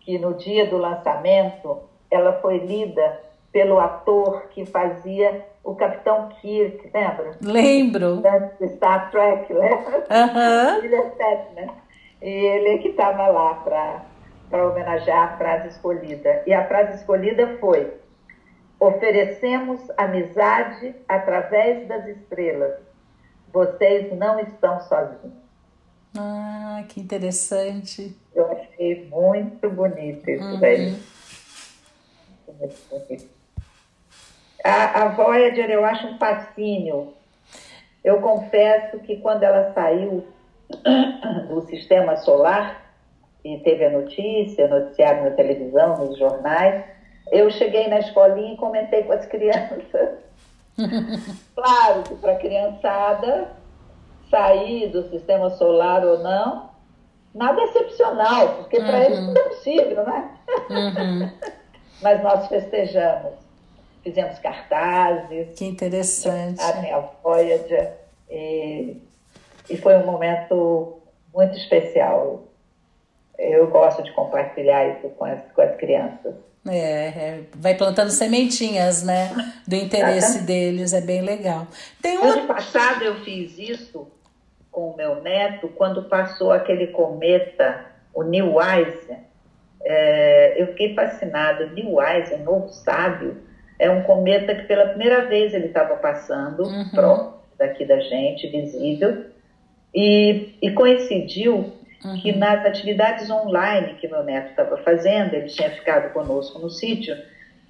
[0.01, 1.79] que no dia do lançamento
[2.09, 3.21] ela foi lida
[3.53, 7.37] pelo ator que fazia o Capitão Kirk, lembra?
[7.41, 8.23] Lembro.
[8.75, 10.05] Star Trek, lembra?
[10.09, 11.11] Uhum.
[11.17, 11.69] Shatner.
[12.21, 13.55] E ele que estava lá
[14.49, 16.43] para homenagear a frase escolhida.
[16.45, 18.01] E a frase escolhida foi
[18.81, 22.79] Oferecemos amizade através das estrelas.
[23.53, 25.35] Vocês não estão sozinhos.
[26.17, 28.17] Ah, que interessante.
[28.33, 30.59] Eu achei muito bonito isso uhum.
[30.59, 30.97] daí.
[32.59, 33.40] Muito bonito.
[34.63, 37.13] A, a Voyager eu acho um fascínio.
[38.03, 40.25] Eu confesso que quando ela saiu
[41.49, 42.81] do sistema solar
[43.43, 46.83] e teve a notícia, noticiário na televisão, nos jornais,
[47.31, 50.19] eu cheguei na escolinha e comentei com as crianças.
[51.55, 53.49] claro que para a criançada
[54.29, 56.69] sair do sistema solar ou não,
[57.35, 59.03] nada excepcional, porque para uhum.
[59.03, 60.31] eles não é possível, né?
[60.69, 61.31] Uhum.
[62.01, 63.33] Mas nós festejamos,
[64.03, 65.57] fizemos cartazes.
[65.57, 66.61] Que interessante.
[66.61, 67.93] A minha Voyager,
[68.29, 68.97] e,
[69.69, 70.99] e foi um momento
[71.33, 72.43] muito especial.
[73.37, 76.35] Eu gosto de compartilhar isso com as, com as crianças.
[76.67, 79.31] É, é, vai plantando sementinhas, né?
[79.67, 81.65] Do interesse deles, é bem legal.
[82.01, 82.33] Tem uma...
[82.33, 84.07] Ano passado eu fiz isso
[84.71, 89.17] com o meu neto, quando passou aquele cometa, o New Wise.
[89.83, 91.65] É, eu fiquei fascinada.
[91.65, 93.37] New Wise, um novo sábio,
[93.81, 96.87] é um cometa que pela primeira vez ele estava passando, uhum.
[96.89, 99.25] próximo daqui da gente, visível,
[99.93, 101.73] e, e coincidiu
[102.05, 102.21] uhum.
[102.21, 107.17] que nas atividades online que meu neto estava fazendo, ele tinha ficado conosco no sítio,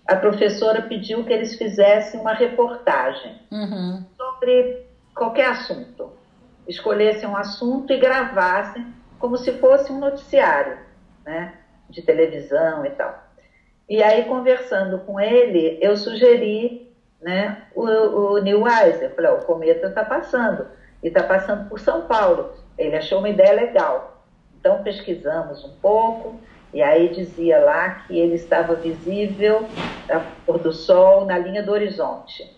[0.05, 4.03] a professora pediu que eles fizessem uma reportagem uhum.
[4.17, 4.85] sobre
[5.15, 6.11] qualquer assunto.
[6.67, 8.85] Escolhessem um assunto e gravassem
[9.17, 10.77] como se fosse um noticiário,
[11.25, 11.53] né,
[11.89, 13.30] de televisão e tal.
[13.91, 16.89] E aí, conversando com ele, eu sugeri
[17.21, 19.13] né, o, o Neil Weiser.
[19.13, 20.65] Falei, o cometa está passando,
[21.03, 22.53] e está passando por São Paulo.
[22.77, 24.23] Ele achou uma ideia legal.
[24.57, 26.39] Então pesquisamos um pouco
[26.73, 29.67] e aí dizia lá que ele estava visível
[30.09, 32.49] a pôr do sol na linha do horizonte.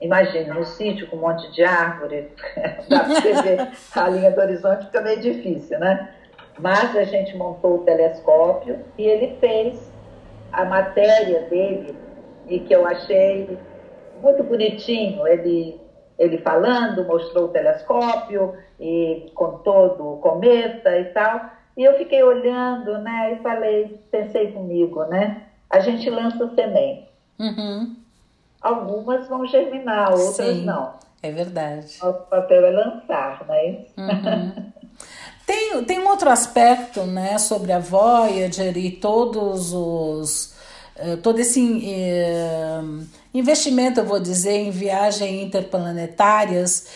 [0.00, 2.32] Imagina, no sítio com um monte de árvore,
[2.90, 6.12] dá para ver a linha do horizonte, fica meio difícil, né?
[6.58, 9.94] Mas a gente montou o telescópio e ele fez
[10.56, 11.96] a matéria dele,
[12.48, 13.58] e que eu achei
[14.22, 15.26] muito bonitinho.
[15.26, 15.80] Ele
[16.18, 21.50] ele falando, mostrou o telescópio e contou do cometa e tal.
[21.76, 27.06] E eu fiquei olhando, né, e falei, pensei comigo, né, a gente lança semente.
[27.38, 27.96] Uhum.
[28.62, 30.94] Algumas vão germinar, outras Sim, não.
[31.22, 31.98] É verdade.
[32.02, 33.84] Nosso papel é lançar, né?
[33.98, 34.72] Uhum.
[35.46, 40.54] tem, tem um outro aspecto, né, sobre a Voyager e todos os
[40.98, 42.80] eh, todo esse eh,
[43.34, 46.86] investimento, eu vou dizer, em viagens interplanetárias,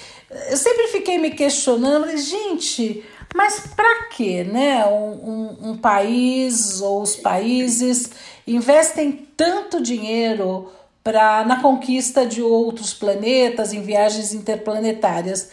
[0.49, 4.87] eu sempre fiquei me questionando, gente, mas para que, né?
[4.87, 8.11] Um, um, um, país ou os países
[8.47, 10.71] investem tanto dinheiro
[11.03, 15.51] para na conquista de outros planetas, em viagens interplanetárias.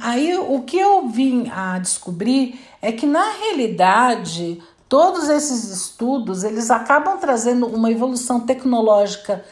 [0.00, 6.70] Aí o que eu vim a descobrir é que na realidade Todos esses estudos, eles
[6.70, 9.44] acabam trazendo uma evolução tecnológica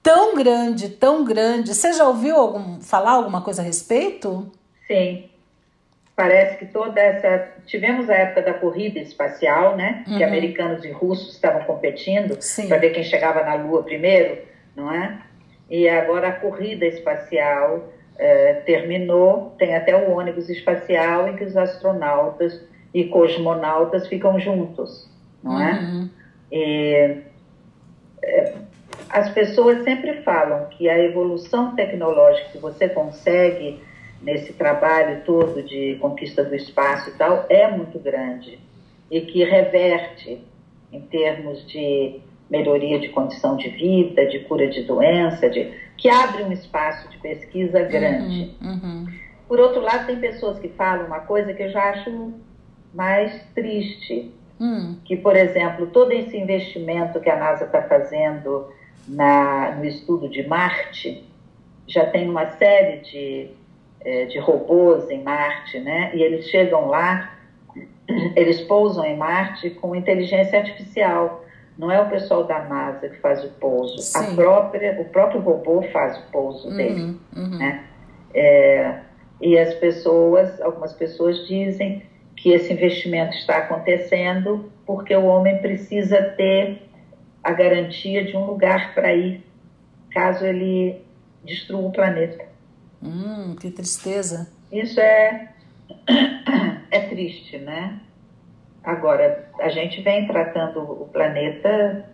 [0.00, 1.74] tão grande, tão grande.
[1.74, 4.50] Você já ouviu algum, falar alguma coisa a respeito?
[4.86, 5.28] Sim.
[6.14, 7.48] Parece que toda essa.
[7.66, 10.04] Tivemos a época da corrida espacial, né?
[10.06, 10.16] Uhum.
[10.16, 12.38] Que americanos e russos estavam competindo
[12.68, 14.38] para ver quem chegava na Lua primeiro,
[14.76, 15.18] não é?
[15.68, 19.54] E agora a corrida espacial eh, terminou.
[19.58, 22.60] Tem até o ônibus espacial em que os astronautas
[22.92, 25.08] e cosmonautas ficam juntos,
[25.42, 25.72] não é?
[25.72, 26.10] Uhum.
[26.50, 27.22] E,
[28.22, 28.54] é,
[29.10, 33.80] as pessoas sempre falam que a evolução tecnológica que você consegue
[34.20, 38.58] nesse trabalho todo de conquista do espaço e tal é muito grande
[39.10, 40.44] e que reverte
[40.92, 46.44] em termos de melhoria de condição de vida, de cura de doença, de que abre
[46.44, 48.56] um espaço de pesquisa grande.
[48.62, 49.06] Uhum, uhum.
[49.48, 52.32] Por outro lado, tem pessoas que falam uma coisa que eu já acho
[52.94, 54.32] mais triste.
[54.60, 54.96] Hum.
[55.04, 58.68] Que, por exemplo, todo esse investimento que a NASA está fazendo
[59.06, 61.24] na, no estudo de Marte,
[61.86, 63.50] já tem uma série de,
[64.00, 66.10] é, de robôs em Marte, né?
[66.14, 67.34] E eles chegam lá,
[68.36, 71.44] eles pousam em Marte com inteligência artificial,
[71.78, 75.82] Não é o pessoal da NASA que faz o pouso, a própria, o próprio robô
[75.92, 77.16] faz o pouso uhum, dele.
[77.36, 77.58] uhum.
[77.58, 77.84] Né?
[78.34, 78.98] É,
[79.40, 82.02] e as pessoas, algumas pessoas dizem
[82.36, 86.82] que esse investimento está acontecendo porque o homem precisa ter
[87.44, 89.44] a garantia de um lugar para ir
[90.10, 91.00] caso ele
[91.44, 92.44] destrua o planeta.
[93.02, 94.50] Hum, que tristeza.
[94.72, 95.52] Isso é,
[96.90, 98.00] é triste, né?
[98.88, 102.06] Agora, a gente vem tratando o planeta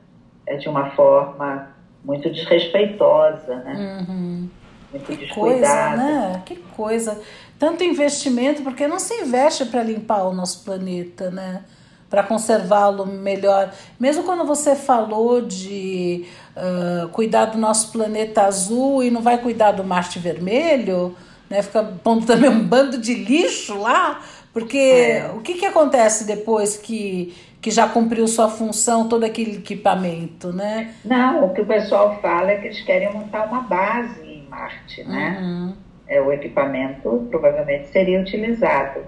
[0.45, 1.68] é, de uma forma
[2.05, 4.05] muito desrespeitosa, né?
[4.09, 4.51] Uhum.
[4.91, 5.97] Muito que descuidada.
[5.97, 6.43] coisa, né?
[6.45, 7.22] Que coisa.
[7.61, 11.62] Tanto investimento, porque não se investe para limpar o nosso planeta, né?
[12.11, 13.72] Para conservá-lo melhor.
[14.01, 19.70] Mesmo quando você falou de uh, cuidar do nosso planeta azul e não vai cuidar
[19.70, 21.14] do Marte Vermelho,
[21.49, 21.62] né?
[21.62, 24.20] Fica pondo também um bando de lixo lá,
[24.55, 25.32] porque é.
[25.34, 30.94] o que, que acontece depois que, que já cumpriu sua função, todo aquele equipamento, né?
[31.05, 35.02] Não, o que o pessoal fala é que eles querem montar uma base em Marte,
[35.02, 35.40] né?
[35.42, 35.74] Uhum.
[36.07, 39.00] É, o equipamento provavelmente seria utilizado.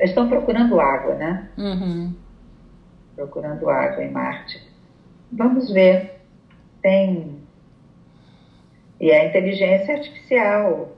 [0.00, 1.48] Eles estão procurando água, né?
[1.56, 2.12] Uhum.
[3.14, 4.60] Procurando água em Marte.
[5.30, 6.20] Vamos ver.
[6.82, 7.38] Tem.
[9.00, 10.96] E a inteligência artificial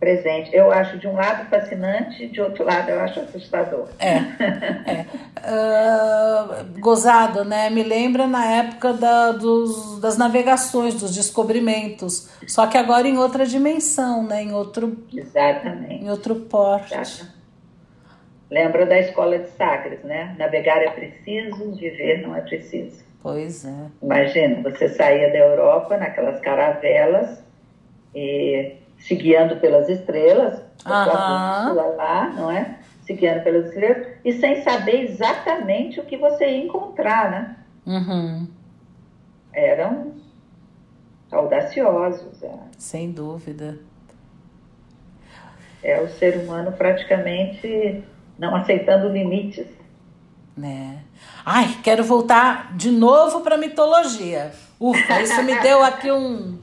[0.00, 0.50] presente.
[0.56, 3.88] Eu acho de um lado fascinante, de outro lado eu acho assustador.
[3.98, 4.16] É,
[4.90, 5.06] é.
[5.38, 7.68] Uh, gozado, né?
[7.68, 13.44] Me lembra na época da, dos, das navegações, dos descobrimentos, só que agora em outra
[13.44, 14.42] dimensão, né?
[14.42, 16.02] Em outro, Exatamente.
[16.02, 16.94] Em outro porte.
[16.94, 17.38] Exatamente.
[18.50, 20.34] Lembra da escola de Sagres, né?
[20.36, 23.04] Navegar é preciso, viver não é preciso.
[23.22, 23.86] Pois é.
[24.02, 27.44] Imagina, você saía da Europa naquelas caravelas
[28.14, 32.78] e se guiando pelas estrelas, a bússola lá, não é?
[33.02, 37.56] Se guiando pelas estrelas, e sem saber exatamente o que você ia encontrar, né?
[37.86, 38.46] Uhum.
[39.52, 40.12] Eram
[41.32, 42.42] audaciosos.
[42.42, 42.52] É.
[42.78, 43.78] Sem dúvida.
[45.82, 48.04] É o ser humano praticamente
[48.38, 49.66] não aceitando limites.
[50.56, 51.02] Né?
[51.44, 54.52] Ai, quero voltar de novo para mitologia.
[54.78, 56.58] Ufa, isso me deu aqui um,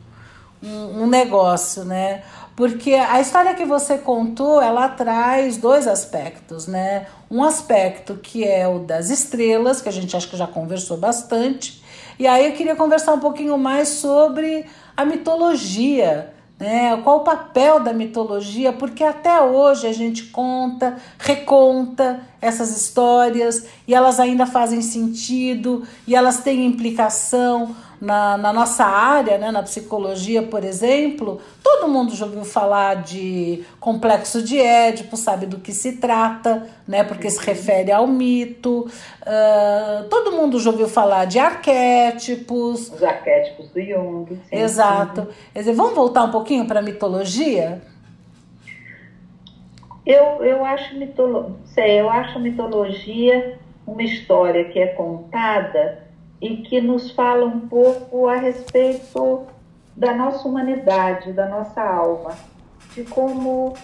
[0.64, 2.24] um, um negócio, né?
[2.56, 7.06] Porque a história que você contou, ela traz dois aspectos, né?
[7.30, 11.84] Um aspecto que é o das estrelas, que a gente acho que já conversou bastante,
[12.20, 17.00] e aí eu queria conversar um pouquinho mais sobre a mitologia, né?
[17.04, 18.74] Qual o papel da mitologia?
[18.74, 26.16] Porque até hoje a gente conta, reconta essas histórias e elas ainda fazem sentido e
[26.16, 32.26] elas têm implicação na, na nossa área, né, na psicologia, por exemplo, todo mundo já
[32.26, 37.92] ouviu falar de complexo de Édipo, sabe do que se trata, né, porque se refere
[37.92, 38.82] ao mito.
[39.22, 42.92] Uh, todo mundo já ouviu falar de arquétipos.
[42.92, 44.28] Os arquétipos do Jung.
[44.30, 45.22] Sim, Exato.
[45.22, 45.28] Sim.
[45.54, 47.82] Quer dizer, vamos voltar um pouquinho para a mitologia?
[50.06, 51.58] Eu, eu, acho mitolo...
[51.66, 56.07] Sei, eu acho mitologia uma história que é contada
[56.42, 59.48] e que nos fala um pouco a respeito
[59.96, 62.36] da nossa humanidade, da nossa alma,
[62.94, 63.76] de como,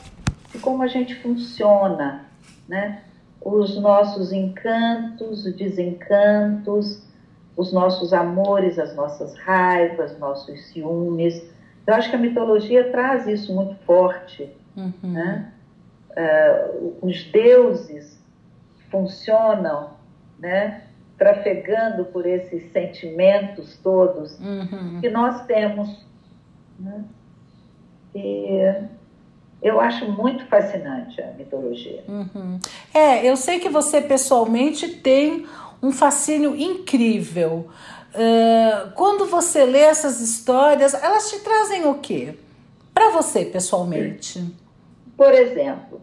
[0.52, 2.26] de como a gente funciona,
[2.68, 3.04] né?
[3.42, 7.04] os nossos encantos, desencantos,
[7.58, 11.44] os nossos amores, as nossas raivas, nossos ciúmes.
[11.86, 14.50] Eu acho que a mitologia traz isso muito forte.
[14.78, 14.94] Uhum.
[15.04, 15.52] Né?
[16.12, 18.18] Uh, os deuses
[18.90, 19.92] funcionam
[20.44, 20.82] né?
[21.24, 25.00] Trafegando por esses sentimentos todos uhum.
[25.00, 26.06] que nós temos.
[26.78, 27.06] Né?
[28.14, 28.84] E
[29.62, 32.04] eu acho muito fascinante a mitologia.
[32.10, 32.60] Uhum.
[32.94, 35.46] É, eu sei que você pessoalmente tem
[35.82, 37.70] um fascínio incrível.
[38.14, 42.36] Uh, quando você lê essas histórias, elas te trazem o quê?
[42.94, 44.46] Para você pessoalmente?
[45.16, 46.02] Por exemplo,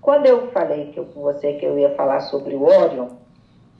[0.00, 3.21] quando eu falei que com você que eu ia falar sobre o Orion,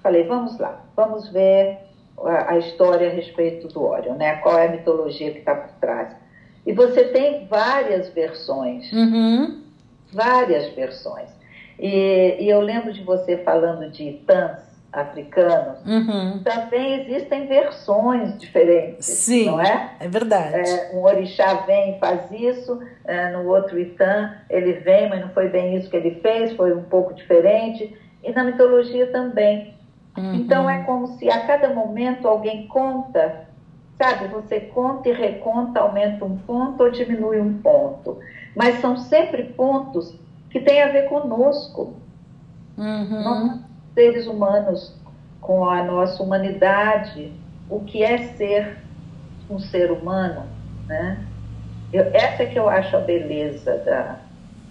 [0.03, 1.79] falei, vamos lá, vamos ver
[2.19, 4.37] a, a história a respeito do Orion, né?
[4.37, 6.15] Qual é a mitologia que está por trás.
[6.65, 9.63] E você tem várias versões, uhum.
[10.13, 11.29] várias versões.
[11.79, 14.59] E, e, eu lembro de você falando de tãs
[14.93, 15.85] africanos.
[15.85, 16.43] Uhum.
[16.45, 19.97] Também existem versões diferentes, Sim, não é?
[19.99, 20.55] É verdade.
[20.55, 25.31] É, um orixá vem e faz isso, é, no outro Itã ele vem, mas não
[25.31, 27.99] foi bem isso que ele fez, foi um pouco diferente.
[28.23, 29.75] E na mitologia também.
[30.17, 30.35] Uhum.
[30.35, 33.47] Então é como se a cada momento alguém conta,
[33.99, 34.29] sabe?
[34.29, 38.19] Você conta e reconta, aumenta um ponto ou diminui um ponto.
[38.55, 40.15] Mas são sempre pontos
[40.51, 41.95] que têm a ver conosco.
[42.77, 43.23] Uhum.
[43.23, 43.61] Nós,
[43.95, 44.95] seres humanos,
[45.41, 47.33] com a nossa humanidade,
[47.69, 48.79] o que é ser
[49.49, 50.45] um ser humano,
[50.87, 51.19] né?
[51.93, 54.17] Eu, essa é que eu acho a beleza da,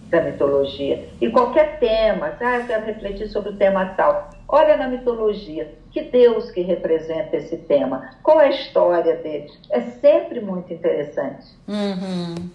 [0.10, 1.08] da mitologia.
[1.20, 4.30] E qualquer tema, ah, eu quero refletir sobre o tema tal.
[4.54, 8.18] Olha na mitologia, que Deus que representa esse tema?
[8.22, 9.50] Qual é a história dele?
[9.70, 11.48] É sempre muito interessante.
[11.66, 12.50] Uhum.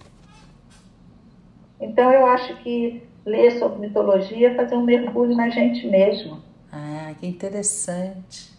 [1.81, 6.43] Então eu acho que ler sobre mitologia é fazer um mergulho na gente mesmo.
[6.71, 8.55] Ah, que interessante.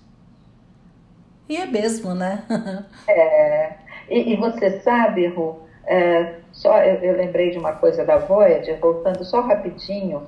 [1.48, 2.44] E é mesmo, né?
[3.08, 3.74] é.
[4.10, 8.80] E, e, você sabe, Ru, é, só eu, eu, lembrei de uma coisa da Voyager,
[8.80, 10.24] voltando só rapidinho.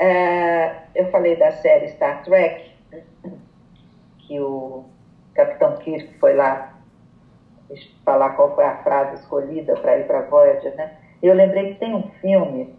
[0.00, 2.72] É, eu falei da série Star Trek,
[4.20, 4.86] que o
[5.34, 6.74] Capitão Kirk foi lá
[8.02, 10.96] falar qual foi a frase escolhida para ir para Voyager, né?
[11.22, 12.74] Eu lembrei que tem um filme,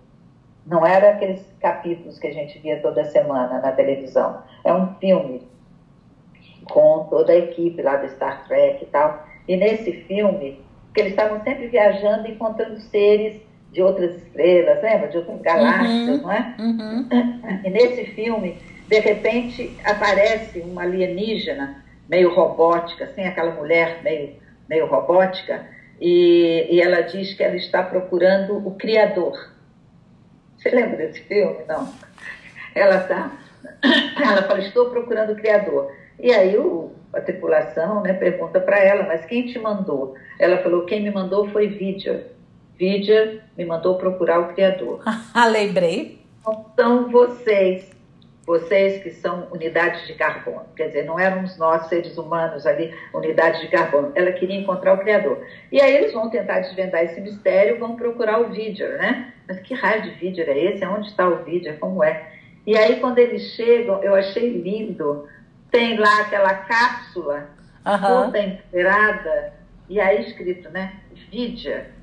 [0.66, 5.48] não era aqueles capítulos que a gente via toda semana na televisão, é um filme
[6.72, 9.28] com toda a equipe lá do Star Trek e tal.
[9.48, 10.60] E nesse filme,
[10.92, 13.40] que eles estavam sempre viajando encontrando seres
[13.72, 15.08] de outras estrelas, lembra?
[15.08, 16.56] De outras galáxias, uhum, não é?
[16.60, 17.08] Uhum.
[17.64, 18.58] E nesse filme,
[18.88, 24.36] de repente, aparece uma alienígena meio robótica, assim, aquela mulher meio,
[24.68, 25.66] meio robótica,
[26.00, 29.52] e, e ela diz que ela está procurando o Criador.
[30.58, 31.60] Você lembra desse filme?
[31.68, 31.92] Não.
[32.76, 33.32] Ela está.
[34.22, 35.92] Ela fala, estou procurando o Criador.
[36.20, 40.16] E aí o, a tripulação né, pergunta para ela, mas quem te mandou?
[40.38, 42.28] Ela falou, quem me mandou foi Vidya.
[42.82, 45.04] Vidya me mandou procurar o Criador.
[45.36, 46.20] Ah, lembrei.
[46.40, 47.92] Então, são vocês,
[48.44, 50.66] vocês que são unidades de carbono.
[50.76, 54.12] Quer dizer, não éramos nós, seres humanos ali, unidades de carbono.
[54.16, 55.46] Ela queria encontrar o Criador.
[55.72, 59.32] E aí eles vão tentar desvendar esse mistério, vão procurar o Vidya, né?
[59.48, 60.84] Mas que raio de Vidya é esse?
[60.84, 61.78] Onde está o Vidya?
[61.80, 62.32] Como é?
[62.66, 65.28] E aí, quando eles chegam, eu achei lindo
[65.72, 67.50] tem lá aquela cápsula
[67.86, 68.26] uhum.
[68.26, 69.54] toda inteirada,
[69.88, 71.00] e aí escrito, né?
[71.32, 72.01] Vidya.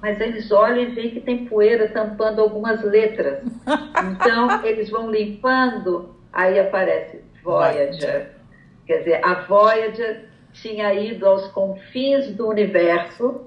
[0.00, 3.44] Mas eles olham e veem que tem poeira tampando algumas letras.
[3.98, 8.30] Então, eles vão limpando, aí aparece Voyager.
[8.86, 13.46] Quer dizer, a Voyager tinha ido aos confins do universo,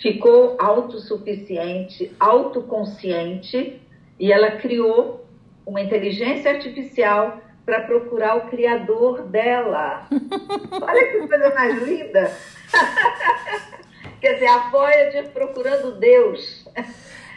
[0.00, 3.80] ficou autossuficiente, autoconsciente,
[4.18, 5.26] e ela criou
[5.66, 10.06] uma inteligência artificial para procurar o criador dela.
[10.80, 12.30] Olha que coisa mais linda!
[14.20, 16.66] Quer dizer, a Voyager procurando Deus.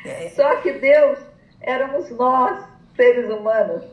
[0.03, 0.31] É.
[0.35, 1.19] Só que Deus
[1.61, 2.65] éramos nós,
[2.95, 3.83] seres humanos.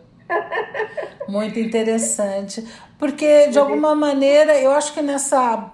[1.29, 2.67] Muito interessante.
[2.99, 5.73] Porque, de alguma maneira, eu acho que nessa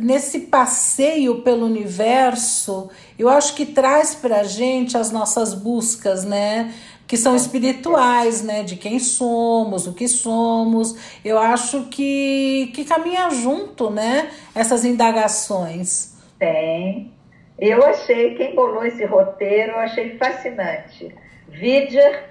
[0.00, 6.72] nesse passeio pelo universo, eu acho que traz para a gente as nossas buscas, né?
[7.12, 8.62] que são espirituais, né?
[8.62, 10.96] De quem somos, o que somos.
[11.22, 14.30] Eu acho que, que caminha junto, né?
[14.54, 16.11] Essas indagações.
[16.42, 17.12] Tem.
[17.56, 21.14] Eu achei, quem bolou esse roteiro, eu achei fascinante.
[21.46, 22.24] Vidya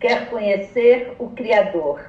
[0.00, 2.04] quer conhecer o Criador,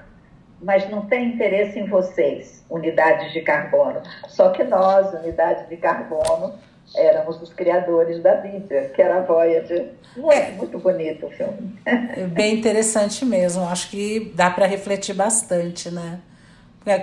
[0.59, 4.01] mas não tem interesse em vocês, unidades de carbono.
[4.29, 6.55] Só que nós, unidades de carbono,
[6.95, 9.91] éramos os criadores da Bíblia, que era a Voyager.
[10.17, 10.51] Muito, é.
[10.53, 11.77] muito bonito o filme.
[11.85, 13.63] É bem interessante mesmo.
[13.69, 16.19] Acho que dá para refletir bastante, né?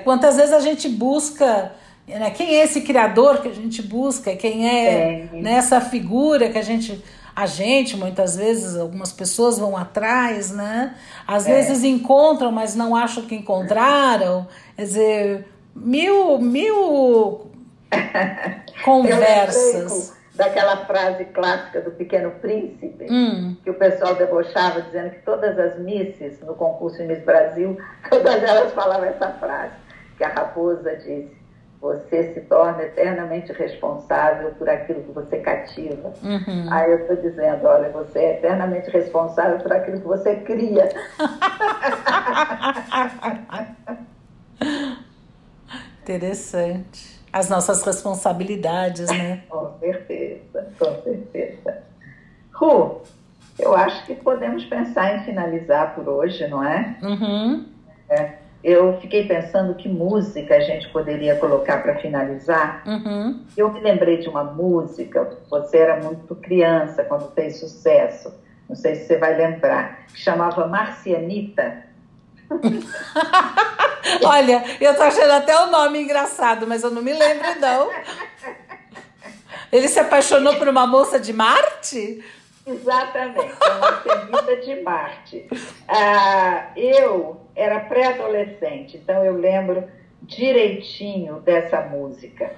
[0.03, 1.71] Quantas vezes a gente busca
[2.19, 5.37] né, quem é esse criador que a gente busca, quem é, é.
[5.37, 7.03] Né, essa figura que a gente
[7.35, 10.95] a gente muitas vezes algumas pessoas vão atrás, né?
[11.27, 11.55] Às é.
[11.55, 14.47] vezes encontram, mas não acham que encontraram.
[14.77, 17.51] Quer dizer, mil mil
[18.85, 20.15] Conversas.
[20.35, 23.57] daquela frase clássica do Pequeno Príncipe, hum.
[23.63, 28.73] que o pessoal debochava dizendo que todas as misses no concurso Miss Brasil, todas elas
[28.73, 29.75] falavam essa frase,
[30.17, 31.40] que a raposa disse,
[31.81, 36.13] você se torna eternamente responsável por aquilo que você cativa.
[36.23, 36.71] Uhum.
[36.71, 40.91] Aí eu estou dizendo, olha, você é eternamente responsável por aquilo que você cria.
[46.03, 49.45] Interessante as nossas responsabilidades, né?
[49.49, 51.83] com certeza, com certeza.
[52.53, 53.01] Ru,
[53.59, 56.99] eu acho que podemos pensar em finalizar por hoje, não é?
[57.03, 57.67] Uhum.
[58.11, 62.83] é eu fiquei pensando que música a gente poderia colocar para finalizar.
[62.87, 63.45] Uhum.
[63.57, 68.33] Eu me lembrei de uma música, você era muito criança quando fez sucesso,
[68.69, 71.85] não sei se você vai lembrar, que chamava Marcianita.
[74.25, 77.91] Olha, eu tô achando até o nome engraçado, mas eu não me lembro, não.
[79.73, 82.23] Ele se apaixonou por uma moça de Marte?
[82.67, 85.49] Exatamente, uma semita de Marte.
[85.89, 89.85] Ah, eu era pré-adolescente, então eu lembro
[90.23, 92.53] direitinho dessa música.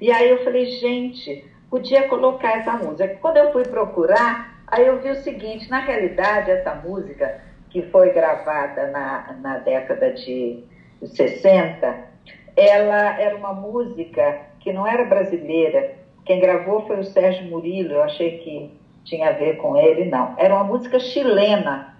[0.00, 3.16] E aí eu falei, gente, podia colocar essa música.
[3.20, 7.40] Quando eu fui procurar, aí eu vi o seguinte, na realidade essa música,
[7.70, 10.64] que foi gravada na, na década de
[11.04, 12.08] 60,
[12.56, 15.94] ela era uma música que não era brasileira.
[16.24, 20.34] Quem gravou foi o Sérgio Murilo, eu achei que tinha a ver com ele, não.
[20.36, 21.97] Era uma música chilena,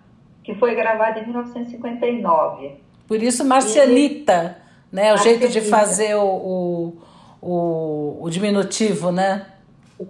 [0.48, 2.70] que foi gravada em 1959.
[3.06, 4.56] Por isso, Marcianita,
[4.90, 5.12] e, né?
[5.12, 6.96] O jeito de fazer o, o,
[7.42, 9.44] o, o, diminutivo, né?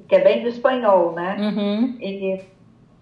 [0.08, 1.36] Que é bem do espanhol, né?
[1.40, 1.96] Uhum.
[2.00, 2.40] E,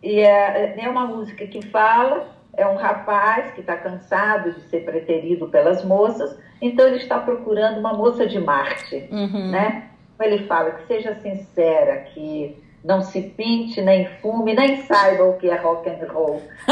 [0.03, 2.27] e é, é uma música que fala,
[2.57, 7.79] é um rapaz que está cansado de ser preterido pelas moças, então ele está procurando
[7.79, 9.51] uma moça de Marte, uhum.
[9.51, 9.91] né?
[10.19, 12.57] Ele fala que seja sincera, que
[12.87, 16.41] não se pinte, nem fume, nem saiba o que é rock and roll.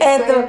[0.00, 0.48] é, então,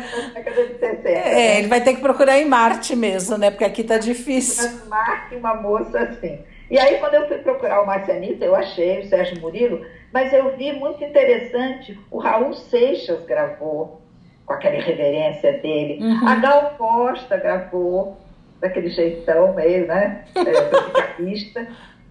[1.04, 3.52] é, ele vai ter que procurar em Marte mesmo, né?
[3.52, 4.88] Porque aqui tá difícil.
[4.88, 6.40] Marte, uma moça assim.
[6.70, 10.56] E aí, quando eu fui procurar o Marcianita, eu achei o Sérgio Murilo, mas eu
[10.56, 14.00] vi muito interessante, o Raul Seixas gravou,
[14.46, 16.26] com aquela irreverência dele, uhum.
[16.26, 18.18] a Gal Costa gravou,
[18.62, 20.24] daquele jeitão meio, né?
[20.36, 21.22] É,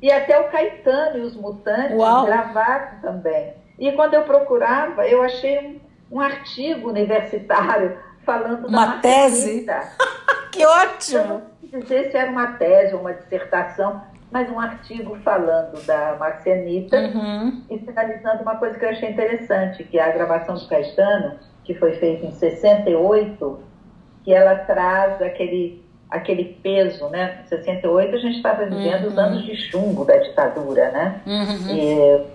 [0.03, 2.25] e até o Caetano e os Mutantes Uau.
[2.25, 3.55] gravaram também.
[3.79, 9.67] E quando eu procurava, eu achei um, um artigo universitário falando uma da tese.
[10.53, 11.43] que ótimo!
[11.73, 16.97] não dizer se era uma tese ou uma dissertação, mas um artigo falando da Marcianita
[16.97, 17.63] uhum.
[17.71, 21.75] e finalizando uma coisa que eu achei interessante, que é a gravação do Caetano, que
[21.75, 23.61] foi feita em 68,
[24.25, 27.41] que ela traz aquele aquele peso, né?
[27.45, 29.09] Em 68 a gente estava vivendo uhum.
[29.09, 31.21] os anos de chumbo da ditadura, né?
[31.27, 31.77] Uhum.
[31.77, 32.27] E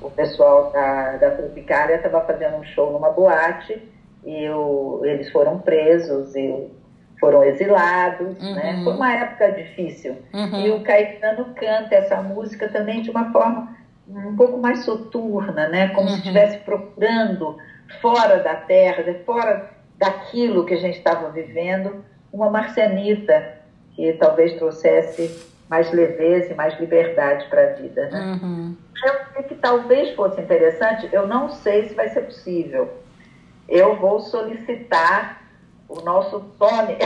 [0.00, 3.82] o pessoal da, da Tropicália estava fazendo um show numa boate
[4.24, 6.70] e o, eles foram presos e
[7.18, 8.54] foram exilados, uhum.
[8.54, 8.80] né?
[8.82, 10.16] Foi uma época difícil.
[10.32, 10.60] Uhum.
[10.60, 13.76] E o Caetano canta essa música também de uma forma
[14.08, 15.88] um pouco mais soturna, né?
[15.88, 16.18] Como se Uhum.
[16.18, 17.58] estivesse procurando
[18.00, 22.02] fora da terra, fora daquilo que a gente estava vivendo,
[22.32, 23.60] uma marcianita
[23.94, 28.08] que talvez trouxesse mais leveza e mais liberdade para a vida.
[28.08, 28.38] Né?
[28.42, 28.76] Uhum.
[29.04, 32.92] Eu sei que talvez fosse interessante, eu não sei se vai ser possível.
[33.68, 35.40] Eu vou solicitar
[35.88, 36.96] o nosso Tony,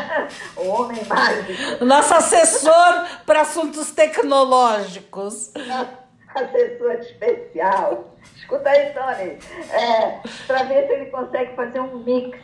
[0.56, 1.84] o homem mágico.
[1.84, 5.52] Nosso assessor para assuntos tecnológicos.
[6.34, 8.14] Assessor especial.
[8.36, 9.38] Escuta aí, Tony.
[9.72, 12.38] É, para ver se ele consegue fazer um mix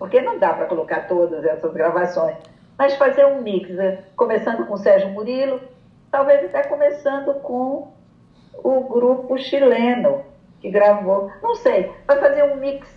[0.00, 2.34] porque não dá para colocar todas essas gravações,
[2.78, 3.98] mas fazer um mix, né?
[4.16, 5.60] começando com Sérgio Murilo,
[6.10, 7.92] talvez até começando com
[8.54, 10.24] o grupo chileno
[10.58, 12.88] que gravou, não sei, vai fazer um mix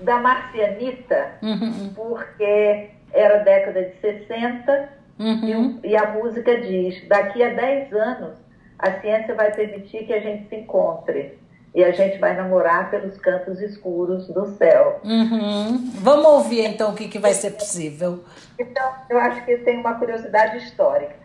[0.00, 1.92] da Marcianita, uhum.
[1.92, 4.88] porque era década de 60
[5.18, 5.80] uhum.
[5.82, 8.38] e, e a música diz, daqui a 10 anos
[8.78, 11.36] a ciência vai permitir que a gente se encontre
[11.74, 15.00] e a gente vai namorar pelos cantos escuros do céu.
[15.02, 15.90] Uhum.
[15.94, 18.22] Vamos ouvir então o que, que vai ser possível.
[18.58, 21.16] Então, eu acho que tem uma curiosidade histórica.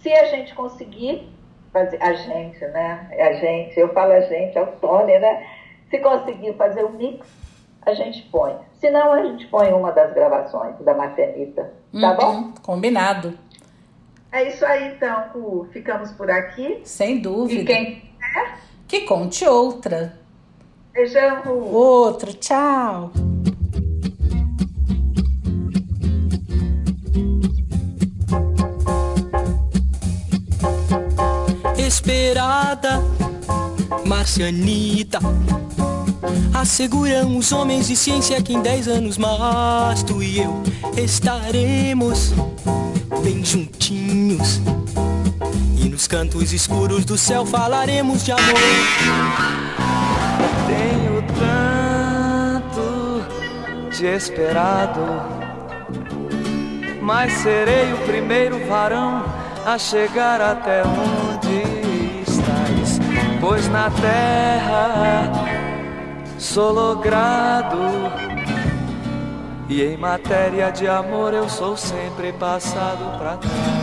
[0.00, 1.28] Se a gente conseguir
[1.72, 3.10] fazer, a gente, né?
[3.18, 5.44] A gente, eu falo a gente, é o Tony, né?
[5.90, 7.26] Se conseguir fazer o mix,
[7.82, 8.56] a gente põe.
[8.74, 11.72] Se não, a gente põe uma das gravações da Marcianita.
[12.00, 12.16] Tá uhum.
[12.16, 12.52] bom?
[12.62, 13.36] Combinado.
[14.30, 15.66] É isso aí, então.
[15.72, 16.80] Ficamos por aqui.
[16.84, 17.62] Sem dúvida.
[17.62, 20.18] E quem quiser que conte outra.
[20.92, 21.58] Beijão.
[21.72, 23.12] Outro, tchau.
[31.76, 33.02] Esperada,
[34.06, 35.18] Marcianita.
[36.54, 40.62] Asseguram os homens de ciência que em dez anos mais tu e eu
[40.96, 42.32] estaremos
[43.22, 44.60] bem juntinhos
[45.96, 48.44] nos cantos escuros do céu falaremos de amor.
[50.66, 51.22] Tenho
[52.60, 53.24] tanto
[53.90, 55.00] te esperado,
[57.00, 59.24] mas serei o primeiro varão
[59.64, 61.62] a chegar até onde
[62.30, 63.00] estás,
[63.40, 65.32] pois na terra
[66.38, 67.78] sou logrado.
[69.66, 73.75] E em matéria de amor eu sou sempre passado para trás.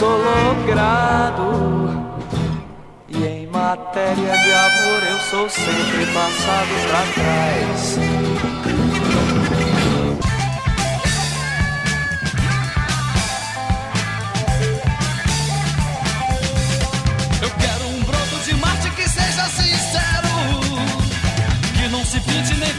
[0.00, 1.44] sou logrado.
[3.06, 7.98] E em matéria de amor eu sou sempre passado pra trás.
[17.42, 20.34] Eu quero um broto de Marte que seja sincero,
[21.76, 22.72] que não se pinte nem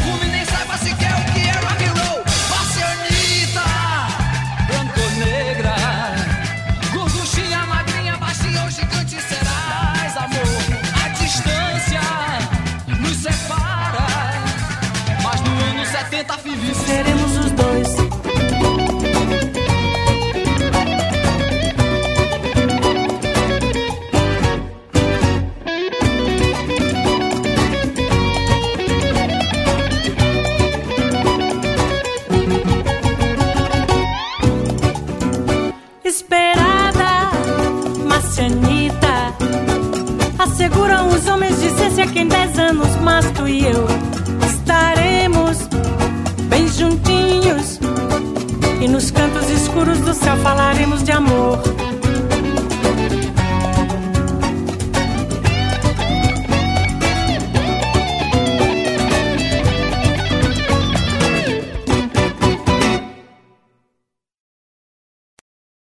[40.62, 43.88] asseguram os homens de ciência que em dez anos, mas tu e eu
[44.46, 45.68] estaremos
[46.50, 47.80] bem juntinhos
[48.80, 51.71] e nos cantos escuros do céu falaremos de amor.